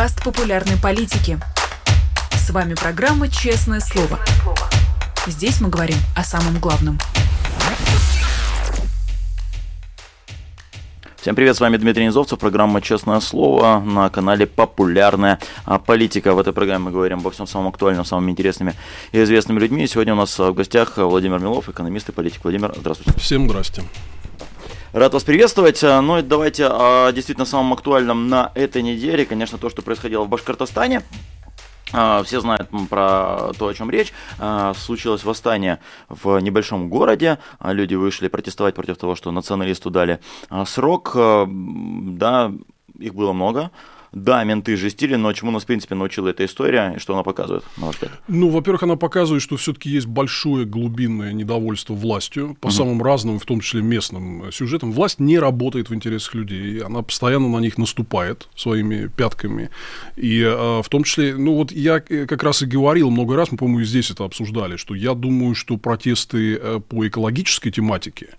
[0.00, 1.38] подкаст популярной политики.
[2.32, 4.18] С вами программа «Честное слово».
[5.26, 6.98] Здесь мы говорим о самом главном.
[11.20, 15.38] Всем привет, с вами Дмитрий Низовцев, программа «Честное слово» на канале «Популярная
[15.84, 16.32] политика».
[16.32, 18.72] В этой программе мы говорим обо всем самом актуальном, самыми интересными
[19.12, 19.84] и известными людьми.
[19.84, 22.42] И сегодня у нас в гостях Владимир Милов, экономист и политик.
[22.42, 23.20] Владимир, здравствуйте.
[23.20, 23.82] Всем здрасте.
[24.92, 25.82] Рад вас приветствовать.
[25.84, 29.24] Ну и давайте о действительно самом актуальном на этой неделе.
[29.24, 31.02] Конечно, то, что происходило в Башкортостане.
[31.92, 34.12] А, все знают про то, о чем речь.
[34.40, 37.38] А, случилось восстание в небольшом городе.
[37.62, 40.18] Люди вышли протестовать против того, что националисту дали
[40.66, 41.12] срок.
[41.14, 42.52] Да,
[42.98, 43.70] их было много.
[44.12, 47.64] Да, менты жестили, но чему нас, в принципе, научила эта история, и что она показывает,
[47.76, 48.12] на ваш взгляд?
[48.26, 52.74] Ну, во-первых, она показывает, что все-таки есть большое глубинное недовольство властью по угу.
[52.74, 54.92] самым разным, в том числе местным сюжетам.
[54.92, 59.70] Власть не работает в интересах людей, она постоянно на них наступает своими пятками.
[60.16, 63.58] И э, в том числе, ну вот я как раз и говорил много раз, мы,
[63.58, 68.30] по-моему, и здесь это обсуждали, что я думаю, что протесты э, по экологической тематике,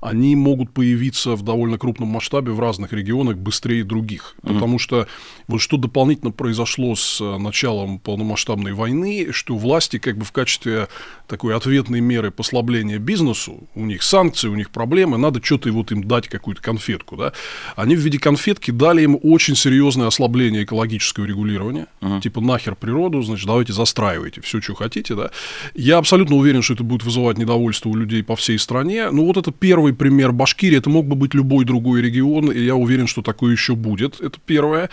[0.00, 4.34] они могут появиться в довольно крупном масштабе в разных регионах быстрее других.
[4.42, 4.54] Mm-hmm.
[4.54, 5.06] Потому что
[5.46, 10.88] вот что дополнительно произошло с э, началом полномасштабной войны, что власти как бы в качестве
[11.26, 16.04] такой ответной меры послабления бизнесу, у них санкции, у них проблемы, надо что-то вот им
[16.04, 17.32] дать какую-то конфетку, да,
[17.76, 22.20] они в виде конфетки дали им очень серьезное ослабление экологического регулирования, uh-huh.
[22.20, 25.30] типа нахер природу, значит, давайте застраивайте все, что хотите, да.
[25.74, 29.10] Я абсолютно уверен, что это будет вызывать недовольство у людей по всей стране.
[29.10, 32.74] Ну вот это первый пример Башкирии, это мог бы быть любой другой регион, и я
[32.74, 34.20] уверен, что такое еще будет.
[34.20, 34.90] Это первое.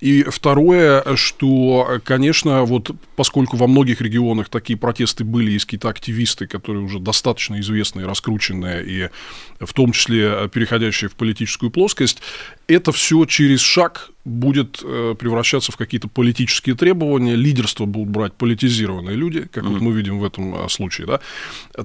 [0.00, 6.46] И второе, что, конечно, вот поскольку во многих регионах такие протесты были, есть какие-то активисты,
[6.46, 9.08] которые уже достаточно известные, раскрученные, и
[9.64, 12.20] в том числе переходящие в политическую плоскость,
[12.68, 19.14] это все через шаг будет э, превращаться в какие-то политические требования, лидерство будут брать политизированные
[19.14, 19.68] люди, как mm-hmm.
[19.68, 21.06] вот мы видим в этом э, случае.
[21.06, 21.20] Да?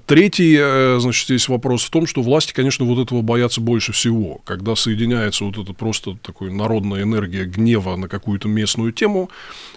[0.08, 4.42] Третий, э, значит, здесь вопрос в том, что власти, конечно, вот этого боятся больше всего,
[4.44, 9.30] когда соединяется вот это просто такой народная энергия гнева на какую-то местную тему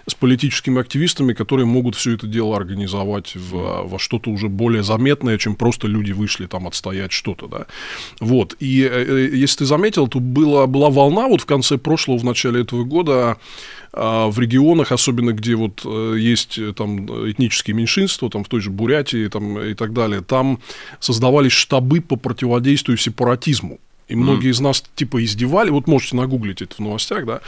[0.07, 5.37] с политическими активистами, которые могут все это дело организовать в, во что-то уже более заметное,
[5.37, 7.47] чем просто люди вышли там отстоять что-то.
[7.47, 7.67] Да?
[8.19, 8.55] Вот.
[8.59, 8.89] И
[9.33, 13.37] если ты заметил, то было, была волна вот в конце прошлого, в начале этого года
[13.93, 18.61] а, в регионах, особенно где вот э, есть э, там этнические меньшинства, там в той
[18.61, 20.59] же Бурятии там, и так далее, там
[20.99, 23.79] создавались штабы по противодействию сепаратизму.
[24.07, 24.51] И многие mm.
[24.51, 27.41] из нас типа издевали, вот можете нагуглить это в новостях, да,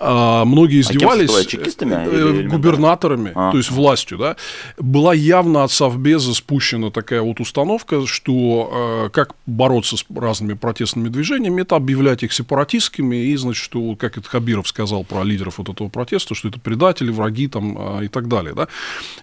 [0.00, 3.50] а, многие издевались а чекистами э, губернаторами, а.
[3.50, 4.36] то есть властью, да,
[4.78, 11.08] была явно от Совбеза спущена такая вот установка, что э, как бороться с разными протестными
[11.08, 15.68] движениями, это объявлять их сепаратистскими, и, значит, что, как это Хабиров сказал про лидеров вот
[15.68, 18.68] этого протеста, что это предатели, враги там э, и так далее, да.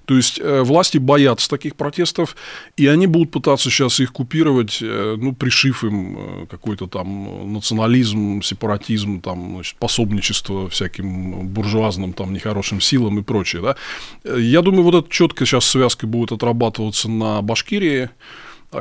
[0.06, 2.36] То есть э, власти боятся таких протестов,
[2.76, 8.42] и они будут пытаться сейчас их купировать, э, ну, пришив им э, какой-то там национализм,
[8.42, 13.76] сепаратизм, там, значит, пособничество всяким буржуазным там нехорошим силам и прочее, да.
[14.38, 18.10] Я думаю, вот эта четко сейчас связка будет отрабатываться на Башкирии,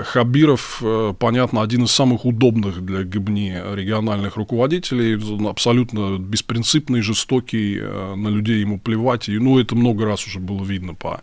[0.02, 5.18] Хабиров, э, понятно, один из самых удобных для Гибни региональных руководителей,
[5.48, 10.64] абсолютно беспринципный, жестокий, э, на людей ему плевать, и, ну, это много раз уже было
[10.64, 11.20] видно по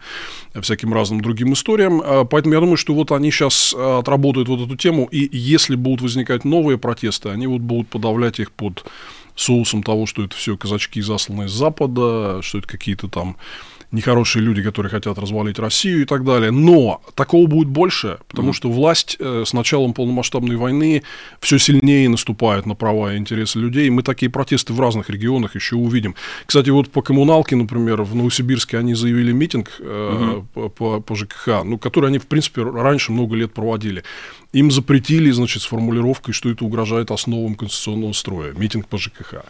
[0.61, 4.77] всяким разным другим историям, э, поэтому я думаю, что вот они сейчас отработают вот эту
[4.77, 8.85] тему, и если будут возникать новые протесты, они вот будут подавлять их под
[9.35, 13.37] соусом того, что это все казачки, засланные с Запада, что это какие-то там
[13.91, 16.51] нехорошие люди, которые хотят развалить Россию и так далее.
[16.51, 21.03] Но такого будет больше, потому mm что власть э, с началом полномасштабной войны
[21.39, 23.89] все сильнее наступает на права и интересы людей.
[23.89, 26.15] Мы такие протесты в разных регионах еще увидим.
[26.45, 31.15] Кстати, вот по коммуналке, например, в Новосибирске они заявили митинг э, mm по, по, по
[31.15, 34.03] ЖКХ, ну, который они, в принципе, раньше много лет проводили.
[34.53, 38.51] Им запретили, значит, с формулировкой, что это угрожает основам конституционного строя.
[38.53, 39.45] Митинг по ЖКХ.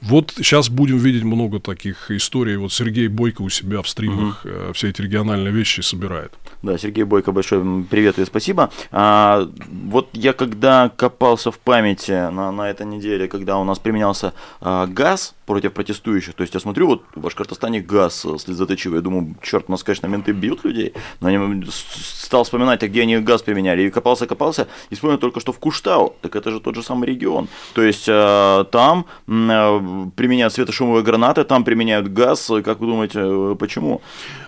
[0.00, 2.56] Вот сейчас будем видеть много таких историй.
[2.56, 4.72] Вот Сергей Бойко у себя в стримах угу.
[4.72, 6.32] все эти региональные вещи собирает.
[6.62, 8.70] Да, Сергей Бойко, большое привет и спасибо.
[8.90, 14.32] А, вот я когда копался в памяти на, на этой неделе, когда у нас применялся
[14.60, 19.36] а, газ против протестующих, то есть я смотрю, вот в Башкортостане газ слезоточивый, я думаю,
[19.42, 23.42] черт, у нас, конечно, менты бьют людей, но я стал вспоминать, а где они газ
[23.42, 26.82] применяли, и копался, копался, и вспомнил только, что в Куштау, так это же тот же
[26.82, 32.86] самый регион, то есть а, там а, применяют светошумовые гранаты, там применяют газ, как вы
[32.88, 34.00] думаете, Почему?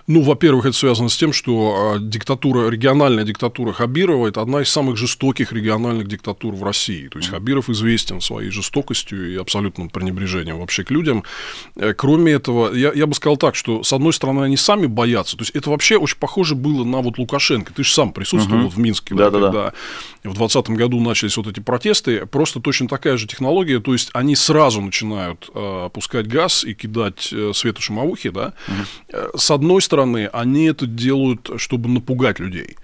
[0.07, 4.69] Ну, во-первых, это связано с тем, что а, диктатура, региональная диктатура Хабирова– это одна из
[4.69, 7.07] самых жестоких региональных диктатур в России.
[7.09, 11.23] То есть Хабиров известен своей жестокостью и абсолютным пренебрежением вообще к людям.
[11.75, 15.37] Э, кроме этого, я, я бы сказал так, что, с одной стороны, они сами боятся.
[15.37, 17.71] То есть это вообще очень похоже было на вот Лукашенко.
[17.73, 18.69] Ты же сам присутствовал угу.
[18.69, 19.73] в Минске, да, да, когда
[20.23, 22.25] в 2020 году начались вот эти протесты.
[22.25, 23.79] Просто точно такая же технология.
[23.79, 28.29] То есть они сразу начинают э, пускать газ и кидать э, светошумовухи.
[28.29, 28.53] Да?
[28.67, 29.08] Угу.
[29.35, 32.75] С одной стороны, они это делают, чтобы напугать людей.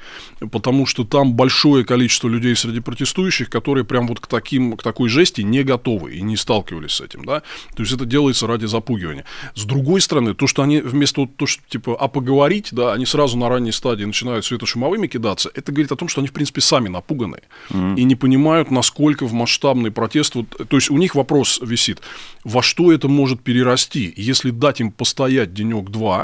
[0.52, 5.10] Потому что там большое количество людей среди протестующих, которые прям вот к, таким, к такой
[5.10, 7.26] жести не готовы и не сталкивались с этим.
[7.26, 7.42] Да?
[7.76, 9.26] То есть это делается ради запугивания.
[9.54, 13.06] С другой стороны, то, что они вместо вот, то, что типа, а поговорить, да, они
[13.06, 16.62] сразу на ранней стадии начинают светошумовыми кидаться, это говорит о том, что они, в принципе,
[16.62, 17.96] сами напуганы mm-hmm.
[17.98, 22.02] и не понимают, насколько в масштабный протест, вот, то есть у них вопрос висит,
[22.44, 26.15] во что это может перерасти, если дать им постоять денек-два,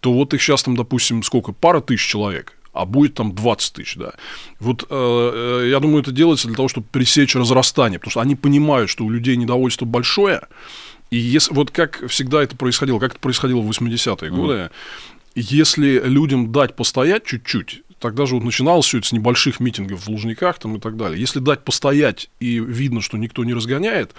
[0.00, 3.96] то вот их сейчас там, допустим, сколько, пара тысяч человек, а будет там 20 тысяч,
[3.96, 4.14] да.
[4.58, 8.34] Вот э, э, я думаю, это делается для того, чтобы пресечь разрастание, потому что они
[8.34, 10.42] понимают, что у людей недовольство большое,
[11.10, 14.34] и если, вот как всегда это происходило, как это происходило в 80-е mm.
[14.34, 14.70] годы,
[15.34, 20.08] если людям дать постоять чуть-чуть, тогда же вот начиналось все это с небольших митингов в
[20.08, 21.20] Лужниках там и так далее.
[21.20, 24.14] Если дать постоять и видно, что никто не разгоняет,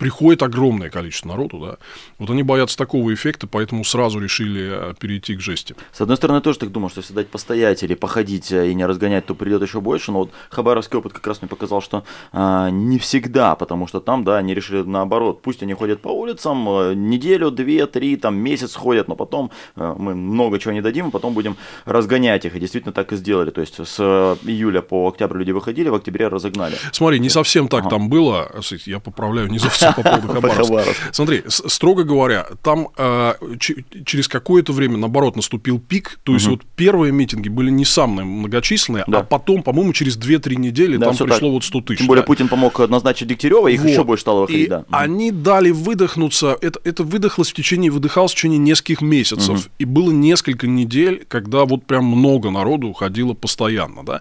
[0.00, 1.76] приходит огромное количество народу, да.
[2.18, 5.76] Вот они боятся такого эффекта, поэтому сразу решили э, перейти к жести.
[5.92, 8.86] С одной стороны, тоже так думал, что если дать постоять или походить э, и не
[8.86, 12.70] разгонять, то придет еще больше, но вот Хабаровский опыт как раз мне показал, что а,
[12.70, 16.64] не всегда, потому что там, да, они решили наоборот, пусть они ходят по улицам,
[17.10, 21.10] неделю, две, три, там, месяц ходят, но потом а, мы много чего не дадим, и
[21.10, 25.36] потом будем разгонять их, и действительно так и сделали, то есть с июля по октябрь
[25.40, 26.76] люди выходили, в октябре разогнали.
[26.90, 27.90] Смотри, не совсем так ага.
[27.90, 28.50] там было,
[28.86, 30.94] я поправляю, не совсем по поводу Хабаровска.
[31.12, 36.20] Смотри, строго говоря, там э, через какое-то время, наоборот, наступил пик.
[36.22, 40.98] То есть, вот первые митинги были не самые многочисленные, а потом, по-моему, через 2-3 недели
[40.98, 41.98] там пришло вот 100 тысяч.
[41.98, 46.80] Тем более, Путин помог назначить Дегтярева, их еще больше стало выходить, они дали выдохнуться, это,
[46.84, 49.68] это выдохлось в течение, выдыхалось в течение нескольких месяцев.
[49.78, 54.20] И было несколько недель, когда вот прям много народу уходило постоянно, да.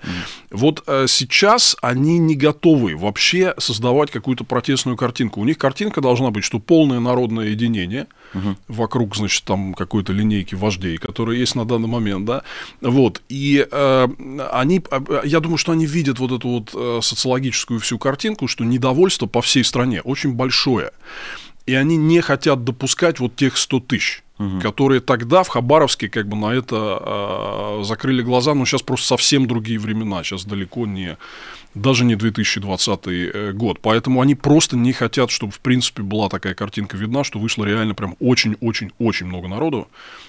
[0.51, 5.41] Вот э, сейчас они не готовы вообще создавать какую-то протестную картинку.
[5.41, 8.55] У них картинка должна быть, что полное народное единение угу.
[8.67, 12.43] вокруг, значит, там какой-то линейки вождей, которые есть на данный момент, да,
[12.81, 14.07] вот, и э,
[14.51, 18.63] они, э, я думаю, что они видят вот эту вот э, социологическую всю картинку, что
[18.63, 20.91] недовольство по всей стране очень большое,
[21.65, 24.59] и они не хотят допускать вот тех 100 тысяч, угу.
[24.59, 29.47] которые тогда в Хабаровске как бы на это э, закрыли глаза, но сейчас просто совсем
[29.47, 31.17] другие времена, сейчас далеко не
[31.75, 33.79] даже не 2020 э, год.
[33.81, 37.95] Поэтому они просто не хотят, чтобы, в принципе, была такая картинка видна, что вышло реально
[37.95, 39.87] прям очень-очень-очень много народу,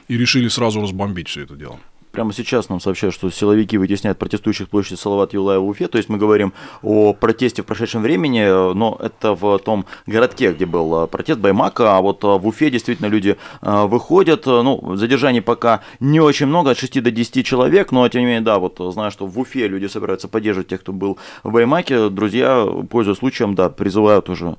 [0.08, 1.78] и решили сразу разбомбить все это дело
[2.12, 5.88] прямо сейчас нам сообщают, что силовики вытесняют протестующих площади Салават Юлаева в Уфе.
[5.88, 6.52] То есть мы говорим
[6.82, 12.00] о протесте в прошедшем времени, но это в том городке, где был протест Баймака, а
[12.00, 14.46] вот в Уфе действительно люди э, выходят.
[14.46, 18.40] Ну, задержаний пока не очень много, от 6 до 10 человек, но тем не менее,
[18.40, 22.08] да, вот знаю, что в Уфе люди собираются поддерживать тех, кто был в Баймаке.
[22.08, 24.56] Друзья, пользуясь случаем, да, призывают уже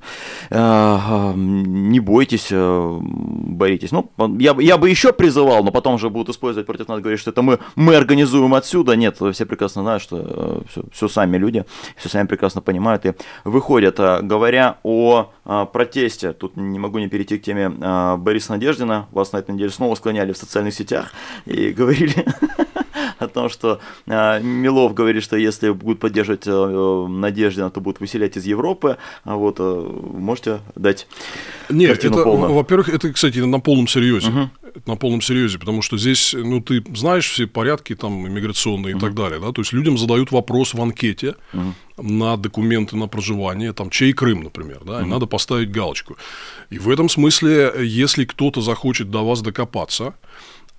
[0.50, 3.92] э, э, не бойтесь, боритесь.
[3.92, 7.30] Ну, я, я бы еще призывал, но потом же будут использовать против нас, говорить, что
[7.30, 8.96] это мы, мы организуем отсюда.
[8.96, 11.64] Нет, все прекрасно знают, что все, э, все сами люди,
[11.96, 13.14] все сами прекрасно понимают и
[13.44, 13.98] выходят.
[13.98, 19.06] А, говоря о а, протесте, тут не могу не перейти к теме а, Бориса Надеждина.
[19.10, 21.12] Вас на этой неделе снова склоняли в социальных сетях
[21.46, 22.24] и говорили
[23.18, 28.44] о том, что Милов говорит, что если будут поддерживать э, Надеждина, то будут выселять из
[28.44, 28.96] Европы.
[29.24, 31.06] Вот, э, можете дать
[31.68, 34.28] Нет, это, во-первых, это, кстати, на полном серьезе.
[34.28, 38.98] Угу на полном серьезе, потому что здесь, ну, ты знаешь все порядки там иммиграционные mm-hmm.
[38.98, 42.02] и так далее, да, то есть людям задают вопрос в анкете mm-hmm.
[42.02, 45.04] на документы на проживание, там, чей Крым, например, да, mm-hmm.
[45.04, 46.16] и надо поставить галочку.
[46.70, 50.14] И в этом смысле, если кто-то захочет до вас докопаться,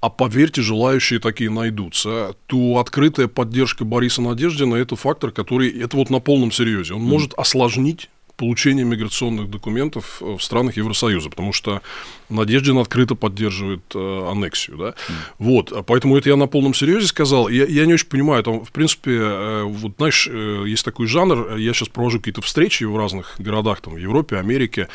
[0.02, 6.10] а поверьте, желающие такие найдутся, то открытая поддержка Бориса Надеждина– это фактор, который, это вот
[6.10, 7.06] на полном серьезе, он mm-hmm.
[7.06, 8.10] может осложнить
[8.44, 11.82] получения миграционных документов э, в странах Евросоюза, потому что
[12.28, 15.14] Надеждин открыто поддерживает э, аннексию, да, mm.
[15.40, 18.66] вот, а поэтому это я на полном серьезе сказал, я, я не очень понимаю, там,
[18.66, 22.98] в принципе, э, вот, знаешь, э, есть такой жанр, я сейчас провожу какие-то встречи в
[22.98, 24.90] разных городах, там, в Европе, Америке,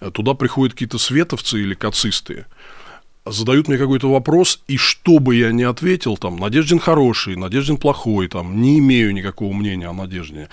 [0.00, 2.46] э, туда приходят какие-то световцы или кацисты,
[3.26, 8.28] задают мне какой-то вопрос, и что бы я ни ответил, там, Надеждин хороший, Надеждин плохой,
[8.28, 10.48] там, не имею никакого мнения о Надеждине,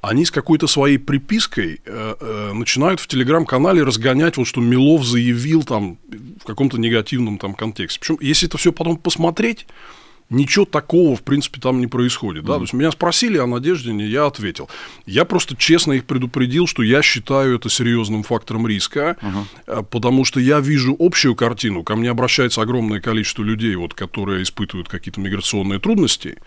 [0.00, 5.64] они с какой-то своей припиской э, э, начинают в телеграм-канале разгонять, вот что Милов заявил
[5.64, 5.98] там
[6.48, 8.00] каком-то негативном там контексте.
[8.00, 9.66] Причем, если это все потом посмотреть,
[10.30, 12.44] ничего такого, в принципе, там не происходит.
[12.44, 12.52] Да?
[12.52, 12.56] Mm-hmm.
[12.56, 14.68] То есть меня спросили о Надеждине, я ответил.
[15.06, 19.84] Я просто честно их предупредил, что я считаю это серьезным фактором риска, uh-huh.
[19.84, 21.82] потому что я вижу общую картину.
[21.82, 26.38] Ко мне обращается огромное количество людей, вот, которые испытывают какие-то миграционные трудности.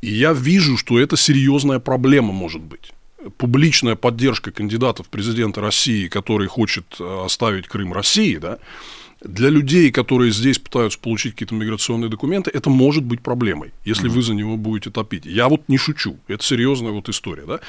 [0.00, 2.92] И я вижу, что это серьезная проблема может быть
[3.36, 8.58] публичная поддержка кандидата в президенты России, который хочет э, оставить Крым России, да,
[9.22, 14.14] для людей, которые здесь пытаются получить какие-то миграционные документы, это может быть проблемой, если mm-hmm.
[14.14, 15.26] вы за него будете топить.
[15.26, 17.60] Я вот не шучу, это серьезная вот история, да.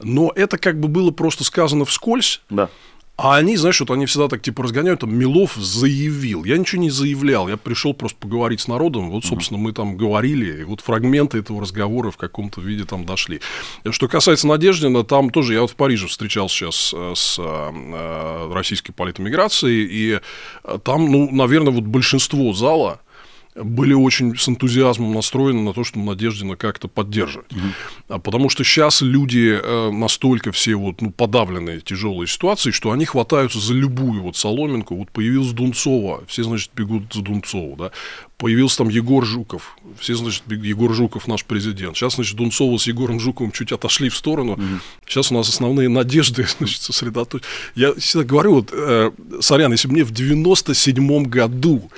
[0.00, 2.42] Но это как бы было просто сказано вскользь.
[2.48, 2.70] Да.
[3.22, 6.44] А они, знаешь, вот они всегда так типа разгоняют, там, Милов заявил.
[6.44, 9.10] Я ничего не заявлял, я пришел просто поговорить с народом.
[9.10, 13.42] Вот, собственно, мы там говорили, и вот фрагменты этого разговора в каком-то виде там дошли.
[13.90, 18.92] Что касается Надеждина, там тоже, я вот в Париже встречался сейчас э, с э, российской
[18.92, 20.20] политэмиграцией, и
[20.64, 23.00] э, там, ну, наверное, вот большинство зала,
[23.54, 27.50] были очень с энтузиазмом настроены на то, чтобы Надеждина как-то поддерживать.
[27.52, 28.20] Угу.
[28.20, 33.58] Потому что сейчас люди э, настолько все вот, ну, подавленные тяжелой ситуацией, что они хватаются
[33.58, 34.94] за любую вот соломинку.
[34.94, 37.90] Вот появилась Дунцова, все, значит, бегут за Дунцову, да.
[38.36, 39.76] Появился там Егор Жуков.
[39.98, 41.96] Все, значит, Егор Жуков наш президент.
[41.96, 44.52] Сейчас, значит, Дунцова с Егором Жуковым чуть отошли в сторону.
[44.52, 44.62] Угу.
[45.06, 47.42] Сейчас у нас основные надежды, значит, сосредоточены.
[47.74, 51.90] Я всегда говорю, вот, э, сорян, если бы мне в 97 году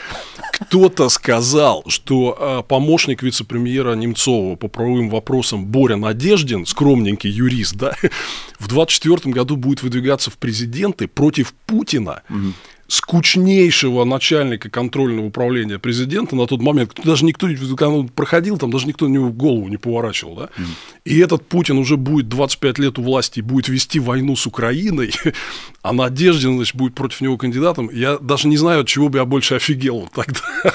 [0.52, 1.42] кто-то сказал,
[1.86, 7.94] что э, помощник вице-премьера Немцова по правовым вопросам Боря Надеждин, скромненький юрист, да,
[8.58, 12.22] в 24 году будет выдвигаться в президенты против Путина.
[12.28, 12.52] Угу
[12.92, 18.86] скучнейшего начальника контрольного управления президента на тот момент, даже никто, когда он проходил, там даже
[18.86, 20.66] никто на него голову не поворачивал, да, mm.
[21.06, 25.10] и этот Путин уже будет 25 лет у власти и будет вести войну с Украиной,
[25.82, 29.24] а Надеждин, значит, будет против него кандидатом, я даже не знаю, от чего бы я
[29.24, 30.40] больше офигел тогда,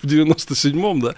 [0.00, 1.16] в 97-м, да,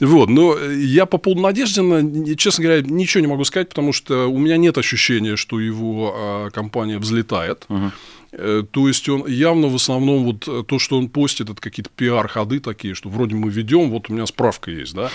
[0.00, 4.38] вот, но я по поводу Надеждина, честно говоря, ничего не могу сказать, потому что у
[4.38, 7.92] меня нет ощущения, что его а, компания взлетает, uh-huh.
[8.32, 11.90] Э, то есть он явно в основном вот э, то, что он постит, это какие-то
[11.94, 15.10] пиар-ходы такие, что вроде мы ведем, вот у меня справка есть, да.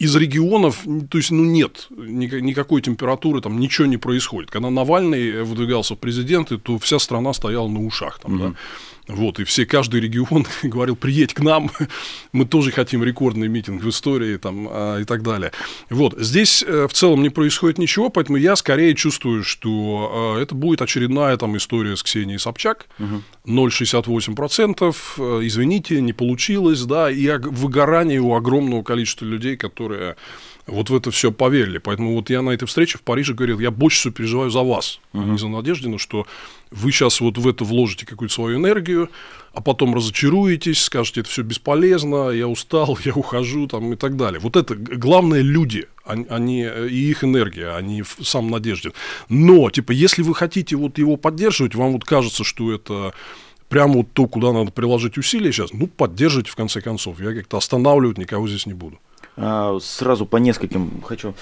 [0.00, 4.50] Из регионов, то есть, ну, нет никакой температуры, там ничего не происходит.
[4.50, 8.18] Когда Навальный выдвигался в президенты, то вся страна стояла на ушах.
[8.18, 8.50] Там, mm-hmm.
[8.50, 8.56] да.
[9.08, 11.70] Вот, и все, каждый регион говорил, приедь к нам,
[12.32, 15.52] мы тоже хотим рекордный митинг в истории там, а, и так далее.
[15.90, 20.54] Вот, здесь э, в целом не происходит ничего, поэтому я скорее чувствую, что э, это
[20.54, 23.22] будет очередная там история с Ксенией Собчак, угу.
[23.46, 30.16] 0,68%, э, извините, не получилось, да, и выгорание у огромного количества людей, которые
[30.66, 31.78] вот в это все поверили.
[31.78, 35.00] Поэтому вот я на этой встрече в Париже говорил, я больше всего переживаю за вас,
[35.12, 35.22] uh-huh.
[35.22, 36.26] а не за Надеждину, что
[36.70, 39.08] вы сейчас вот в это вложите какую-то свою энергию,
[39.52, 44.40] а потом разочаруетесь, скажете, это все бесполезно, я устал, я ухожу там, и так далее.
[44.40, 48.92] Вот это главное люди, они, и их энергия, а не сам Надеждин.
[49.28, 53.14] Но, типа, если вы хотите вот его поддерживать, вам вот кажется, что это
[53.68, 57.20] прямо вот то, куда надо приложить усилия сейчас, ну, поддержите в конце концов.
[57.20, 58.98] Я как-то останавливать никого здесь не буду.
[59.38, 61.34] А, сразу по нескольким хочу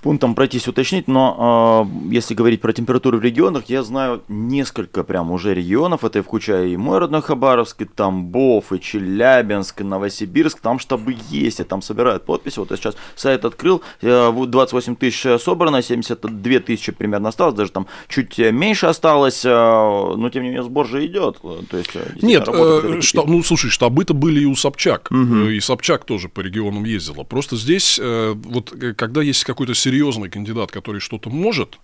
[0.00, 5.30] пунктам пройтись, уточнить, но э, если говорить про температуру в регионах, я знаю несколько прям
[5.30, 10.78] уже регионов, это включая и мой родной Хабаровск, и Тамбов, и Челябинск, и Новосибирск, там
[10.78, 16.60] штабы есть, и там собирают подписи, вот я сейчас сайт открыл, 28 тысяч собрано, 72
[16.60, 21.38] тысячи примерно осталось, даже там чуть меньше осталось, но тем не менее сбор же идет.
[21.70, 21.90] То есть,
[22.22, 25.48] Нет, э, штаб, ну слушай, штабы-то были и у Собчак, угу.
[25.48, 29.74] и Собчак тоже по регионам ездила, просто Просто здесь, э, вот э, когда есть какой-то
[29.74, 31.80] серьезный кандидат, который что-то может,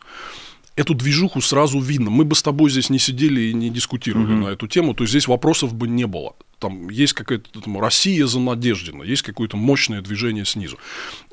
[0.76, 2.10] эту движуху сразу видно.
[2.10, 4.46] Мы бы с тобой здесь не сидели и не дискутировали угу.
[4.46, 6.36] на эту тему, то есть здесь вопросов бы не было.
[6.60, 10.78] Там есть какая-то там, Россия за Надеждина, есть какое-то мощное движение снизу.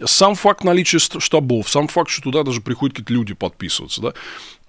[0.03, 4.13] Сам факт наличия штабов, сам факт, что туда даже приходят какие-то люди подписываться, да,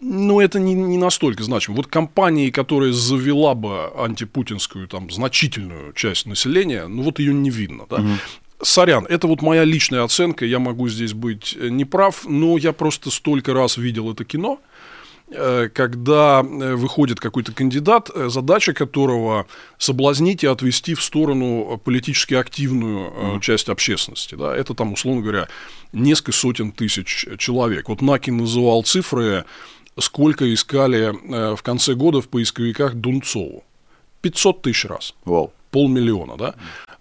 [0.01, 1.77] ну, это не, не настолько значимо.
[1.77, 7.87] Вот компании, которая завела бы антипутинскую там значительную часть населения, ну вот ее не видно,
[7.89, 7.97] да.
[7.97, 8.11] Угу.
[8.63, 13.11] Сорян, это вот моя личная оценка, я могу здесь быть э, неправ, но я просто
[13.11, 14.61] столько раз видел это кино,
[15.29, 19.47] э, когда э, выходит какой-то кандидат, задача которого
[19.77, 23.41] соблазнить и отвести в сторону политически активную mm.
[23.41, 24.35] часть общественности.
[24.37, 24.57] Да?
[24.57, 25.49] Это там, условно говоря,
[25.93, 27.91] несколько сотен тысяч человек.
[27.91, 29.45] Вот Накин называл цифры,
[29.99, 31.13] сколько искали
[31.55, 33.65] в конце года в поисковиках Дунцову.
[34.23, 35.15] 500 тысяч раз.
[35.25, 35.51] Wow.
[35.71, 36.55] Полмиллиона, да?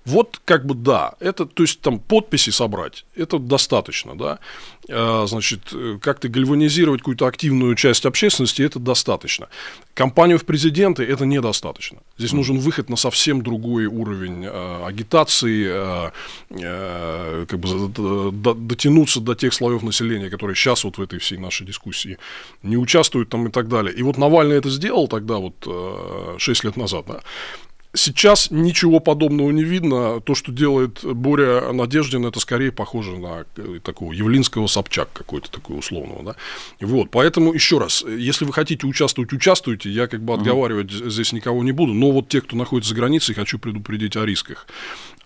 [0.05, 4.39] Вот как бы да, это, то есть там подписи собрать, это достаточно, да.
[4.87, 9.47] А, значит, как-то гальванизировать какую-то активную часть общественности, это достаточно.
[9.95, 11.99] Кампанию в президенты это недостаточно.
[12.17, 16.11] Здесь нужен выход на совсем другой уровень э, агитации, э,
[16.51, 21.65] э, как бы дотянуться до тех слоев населения, которые сейчас вот в этой всей нашей
[21.65, 22.17] дискуссии
[22.61, 23.93] не участвуют там и так далее.
[23.95, 27.21] И вот Навальный это сделал тогда вот э, 6 лет назад, да.
[27.95, 30.21] Сейчас ничего подобного не видно.
[30.21, 35.79] То, что делает Боря Надеждин, это скорее похоже на э, такого явлинского Собчак какой-то такой
[35.79, 36.23] условного.
[36.23, 36.35] Да?
[36.81, 39.89] Вот, поэтому еще раз, если вы хотите участвовать, участвуйте.
[39.89, 41.09] Я как бы отговаривать угу.
[41.09, 41.93] здесь никого не буду.
[41.93, 44.67] Но вот те, кто находится за границей, хочу предупредить о рисках.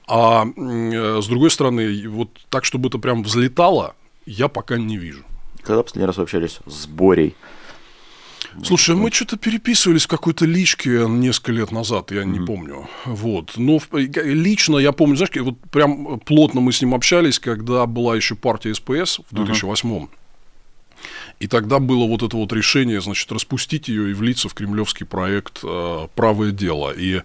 [0.07, 3.95] А э, с другой стороны, вот так, чтобы это прям взлетало,
[4.25, 5.23] я пока не вижу.
[5.63, 7.35] Когда последний раз вы общались с Борей?
[8.63, 12.25] Слушай, мы что-то переписывались в какой-то личке несколько лет назад, я mm-hmm.
[12.25, 12.89] не помню.
[13.05, 13.53] Вот.
[13.57, 18.35] Но лично я помню, знаешь, вот прям плотно мы с ним общались, когда была еще
[18.35, 20.09] партия СПС в 2008 mm-hmm.
[21.39, 25.59] И тогда было вот это вот решение, значит, распустить ее и влиться в кремлевский проект
[25.63, 26.91] э, «Правое дело».
[26.91, 27.21] И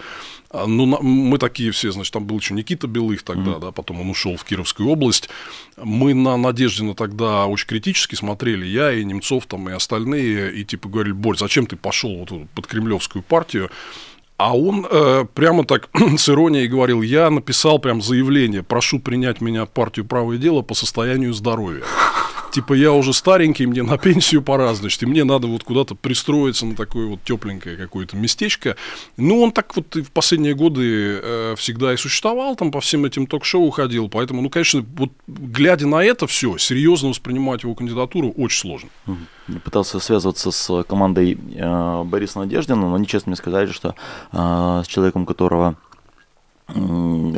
[0.50, 3.60] э, ну, мы такие все, значит, там был еще Никита Белых тогда, mm-hmm.
[3.60, 5.28] да, потом он ушел в Кировскую область.
[5.76, 10.88] Мы на Надеждина тогда очень критически смотрели, я и Немцов там и остальные, и типа
[10.88, 13.70] говорили, Борь, зачем ты пошел вот под кремлевскую партию?
[14.36, 15.88] А он э, прямо так
[16.18, 20.74] с иронией говорил, я написал прям заявление, прошу принять меня в партию «Правое дело» по
[20.74, 21.84] состоянию здоровья
[22.54, 26.64] типа я уже старенький, мне на пенсию пора, значит, и мне надо вот куда-то пристроиться
[26.64, 28.76] на такое вот тепленькое какое-то местечко.
[29.16, 33.26] Ну, он так вот в последние годы э, всегда и существовал, там по всем этим
[33.26, 38.60] ток-шоу ходил, поэтому, ну, конечно, вот глядя на это все, серьезно воспринимать его кандидатуру очень
[38.60, 38.88] сложно.
[39.64, 43.96] Пытался связываться с командой э, Бориса Надеждина, но они честно мне сказали, что
[44.32, 45.76] э, с человеком, которого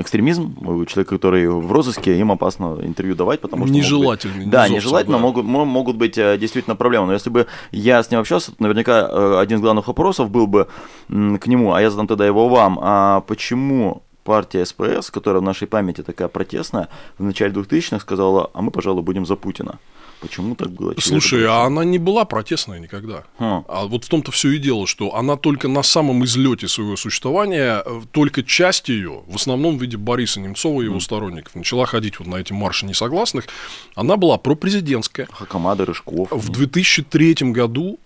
[0.06, 3.74] экстремизм, человек, который в розыске, им опасно интервью давать, потому что...
[3.74, 4.36] Нежелательно.
[4.36, 7.06] Быть, да, нежелательно, могут, могут быть э, действительно проблемы.
[7.06, 10.46] Но если бы я с ним общался, то наверняка э, один из главных вопросов был
[10.46, 10.68] бы
[11.08, 15.66] к нему, а я задам тогда его вам, а почему партия СПС, которая в нашей
[15.66, 19.78] памяти такая протестная, в начале 2000-х сказала, а мы, пожалуй, будем за Путина.
[20.20, 20.94] Почему так было?
[20.98, 23.24] Слушай, а она не была протестная никогда.
[23.38, 23.64] Хм.
[23.68, 27.82] А вот в том-то все и дело, что она только на самом излете своего существования,
[27.84, 31.00] э, только часть ее, в основном в виде Бориса Немцова и его хм.
[31.00, 33.46] сторонников, начала ходить вот на эти марши несогласных.
[33.94, 35.28] Она была пропрезидентская.
[35.30, 36.30] Хакамада, Рыжков.
[36.32, 37.98] В 2003 году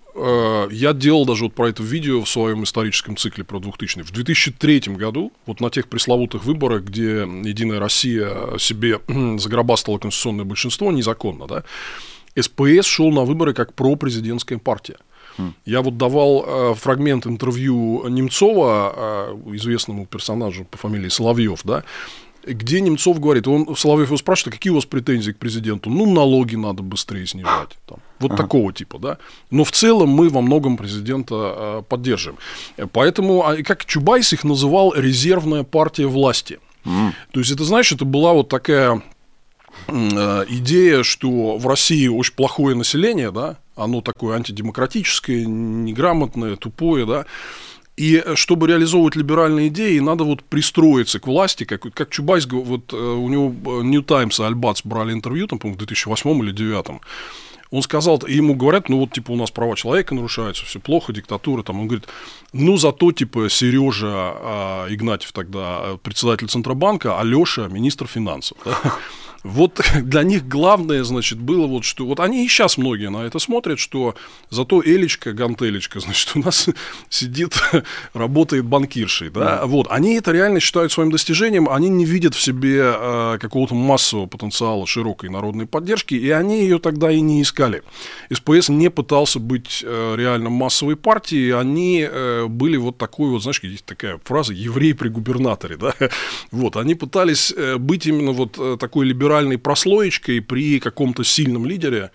[0.70, 4.80] я делал даже вот про это видео в своем историческом цикле про 2000 В 2003
[4.96, 9.00] году, вот на тех пресловутых выборах, где Единая Россия себе
[9.38, 11.64] загробастала конституционное большинство незаконно, да,
[12.38, 14.96] СПС шел на выборы как пропрезидентская партия.
[15.38, 15.54] Хм.
[15.64, 21.84] Я вот давал э, фрагмент интервью Немцова, э, известному персонажу по фамилии Соловьев, да,
[22.44, 25.90] где Немцов говорит, он Соловьев его спрашивает, а какие у вас претензии к президенту?
[25.90, 27.78] Ну, налоги надо быстрее снижать.
[27.86, 27.98] Там.
[28.18, 28.42] Вот ага.
[28.42, 29.18] такого типа, да.
[29.50, 32.38] Но в целом мы во многом президента э, поддерживаем.
[32.92, 36.60] Поэтому, а, как Чубайс их называл, резервная партия власти.
[36.84, 37.12] Mm.
[37.32, 39.02] То есть, это, знаешь, это была вот такая
[39.88, 47.26] идея, что в России очень плохое население, да, оно такое антидемократическое, неграмотное, тупое, да,
[48.00, 52.96] и чтобы реализовывать либеральные идеи, надо вот пристроиться к власти, как, как Чубайс, вот э,
[52.96, 57.00] у него э, New Times и Альбац брали интервью, там, по-моему, в 2008 или 2009,
[57.70, 61.12] он сказал, и ему говорят, ну вот, типа, у нас права человека нарушаются, все плохо,
[61.12, 62.08] диктатура, там, он говорит,
[62.54, 67.22] ну, зато, типа, Сережа а, Игнатьев тогда председатель Центробанка, а
[67.68, 68.56] министр финансов.
[69.42, 72.06] Вот для них главное, значит, было вот что...
[72.06, 74.14] Вот они и сейчас многие на это смотрят, что
[74.50, 76.68] зато Элечка, Гантелечка, значит, у нас
[77.08, 77.54] сидит,
[78.12, 79.40] работает банкиршей, да?
[79.40, 79.66] да.
[79.66, 79.86] Вот.
[79.90, 84.86] Они это реально считают своим достижением, они не видят в себе э, какого-то массового потенциала
[84.86, 87.82] широкой народной поддержки, и они ее тогда и не искали.
[88.32, 93.60] СПС не пытался быть э, реально массовой партией, они э, были вот такой вот, знаешь,
[93.62, 95.94] есть такая фраза «еврей при губернаторе», да?
[96.50, 101.64] Вот, они пытались э, быть именно вот э, такой либеральной либеральной прослоечкой при каком-то сильном
[101.66, 102.10] лидере,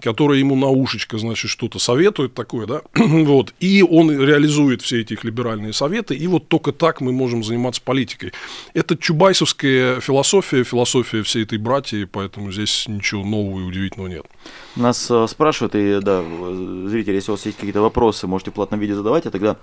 [0.00, 5.14] который ему на ушечко, значит, что-то советует такое, да, вот, и он реализует все эти
[5.14, 8.32] их либеральные советы, и вот только так мы можем заниматься политикой.
[8.74, 14.26] Это чубайсовская философия, философия всей этой братьи, поэтому здесь ничего нового и удивительного нет.
[14.76, 16.22] Нас э, спрашивают, и да,
[16.88, 19.56] зрители, если у вас есть какие-то вопросы, можете в платном виде задавать, а тогда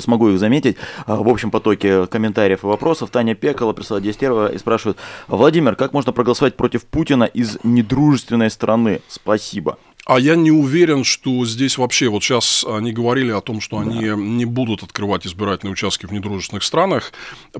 [0.00, 3.10] смогу их заметить, а, в общем потоке комментариев и вопросов.
[3.10, 8.50] Таня Пекала прислала 10 евро и спрашивает, Владимир, как можно проголосовать против Путина из недружественной
[8.50, 9.00] страны?
[9.08, 9.78] Спасибо.
[10.06, 14.12] А я не уверен, что здесь вообще, вот сейчас они говорили о том, что они
[14.16, 17.12] не будут открывать избирательные участки в недружественных странах.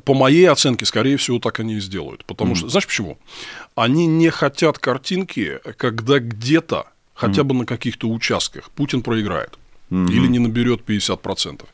[0.04, 2.24] По моей оценке, скорее всего, так они и сделают.
[2.24, 2.56] Потому mm-hmm.
[2.56, 3.18] что, знаешь почему?
[3.74, 7.44] Они не хотят картинки, когда где-то, хотя mm-hmm.
[7.44, 9.58] бы на каких-то участках, Путин проиграет.
[9.90, 10.10] Mm-hmm.
[10.10, 11.64] Или не наберет 50%.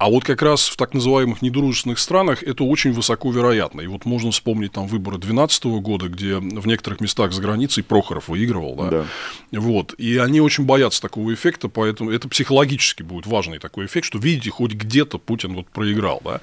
[0.00, 3.82] А вот как раз в так называемых недружественных странах это очень высоко вероятно.
[3.82, 8.28] И вот можно вспомнить там выборы 2012 года, где в некоторых местах за границей Прохоров
[8.28, 8.76] выигрывал.
[8.76, 8.90] Да?
[8.90, 9.60] Да.
[9.60, 9.92] Вот.
[9.98, 14.48] И они очень боятся такого эффекта, поэтому это психологически будет важный такой эффект, что видите,
[14.48, 16.22] хоть где-то Путин вот проиграл.
[16.24, 16.40] Да?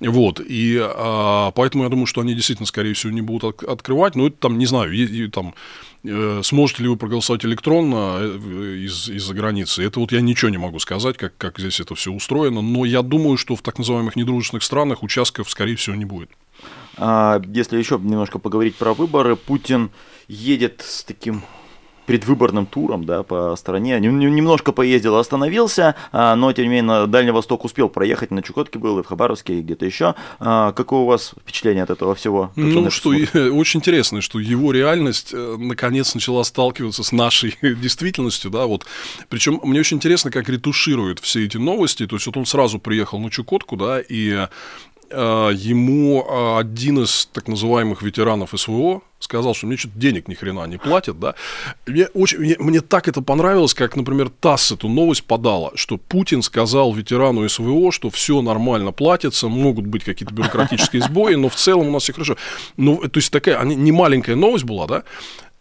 [0.00, 0.08] Mm-hmm.
[0.10, 0.40] Вот.
[0.46, 4.16] И а, поэтому я думаю, что они действительно, скорее всего, не будут от- открывать.
[4.16, 5.54] Но это там, не знаю, и, и, там
[6.02, 9.84] сможете ли вы проголосовать электронно э, из, из-за границы?
[9.84, 13.02] Это вот я ничего не могу сказать, как, как здесь это все устроено, но я
[13.02, 16.30] думаю, что в так называемых недружественных странах участков, скорее всего, не будет.
[16.96, 19.90] А если еще немножко поговорить про выборы, Путин
[20.28, 21.42] едет с таким
[22.08, 24.00] предвыборным туром да, по стране.
[24.00, 28.78] Немножко поездил, остановился, а, но тем не менее на Дальний Восток успел проехать, на Чукотке
[28.78, 30.14] был, и в Хабаровске, и где-то еще.
[30.40, 32.50] А, какое у вас впечатление от этого всего?
[32.56, 33.10] Ну, что
[33.52, 38.86] очень интересно, что его реальность э, наконец начала сталкиваться с нашей действительностью, да, вот.
[39.28, 43.18] Причем мне очень интересно, как ретушируют все эти новости, то есть вот он сразу приехал
[43.18, 44.48] на Чукотку, да, и
[45.16, 50.66] ему э, один из так называемых ветеранов СВО, сказал, что мне что-то денег ни хрена
[50.66, 51.34] не платят, да.
[51.86, 56.42] Мне, очень, мне, мне так это понравилось, как, например, ТАСС эту новость подала, что Путин
[56.42, 61.88] сказал ветерану СВО, что все нормально платится, могут быть какие-то бюрократические сбои, но в целом
[61.88, 62.36] у нас все хорошо.
[62.76, 65.04] Ну, то есть такая, не маленькая новость была, да,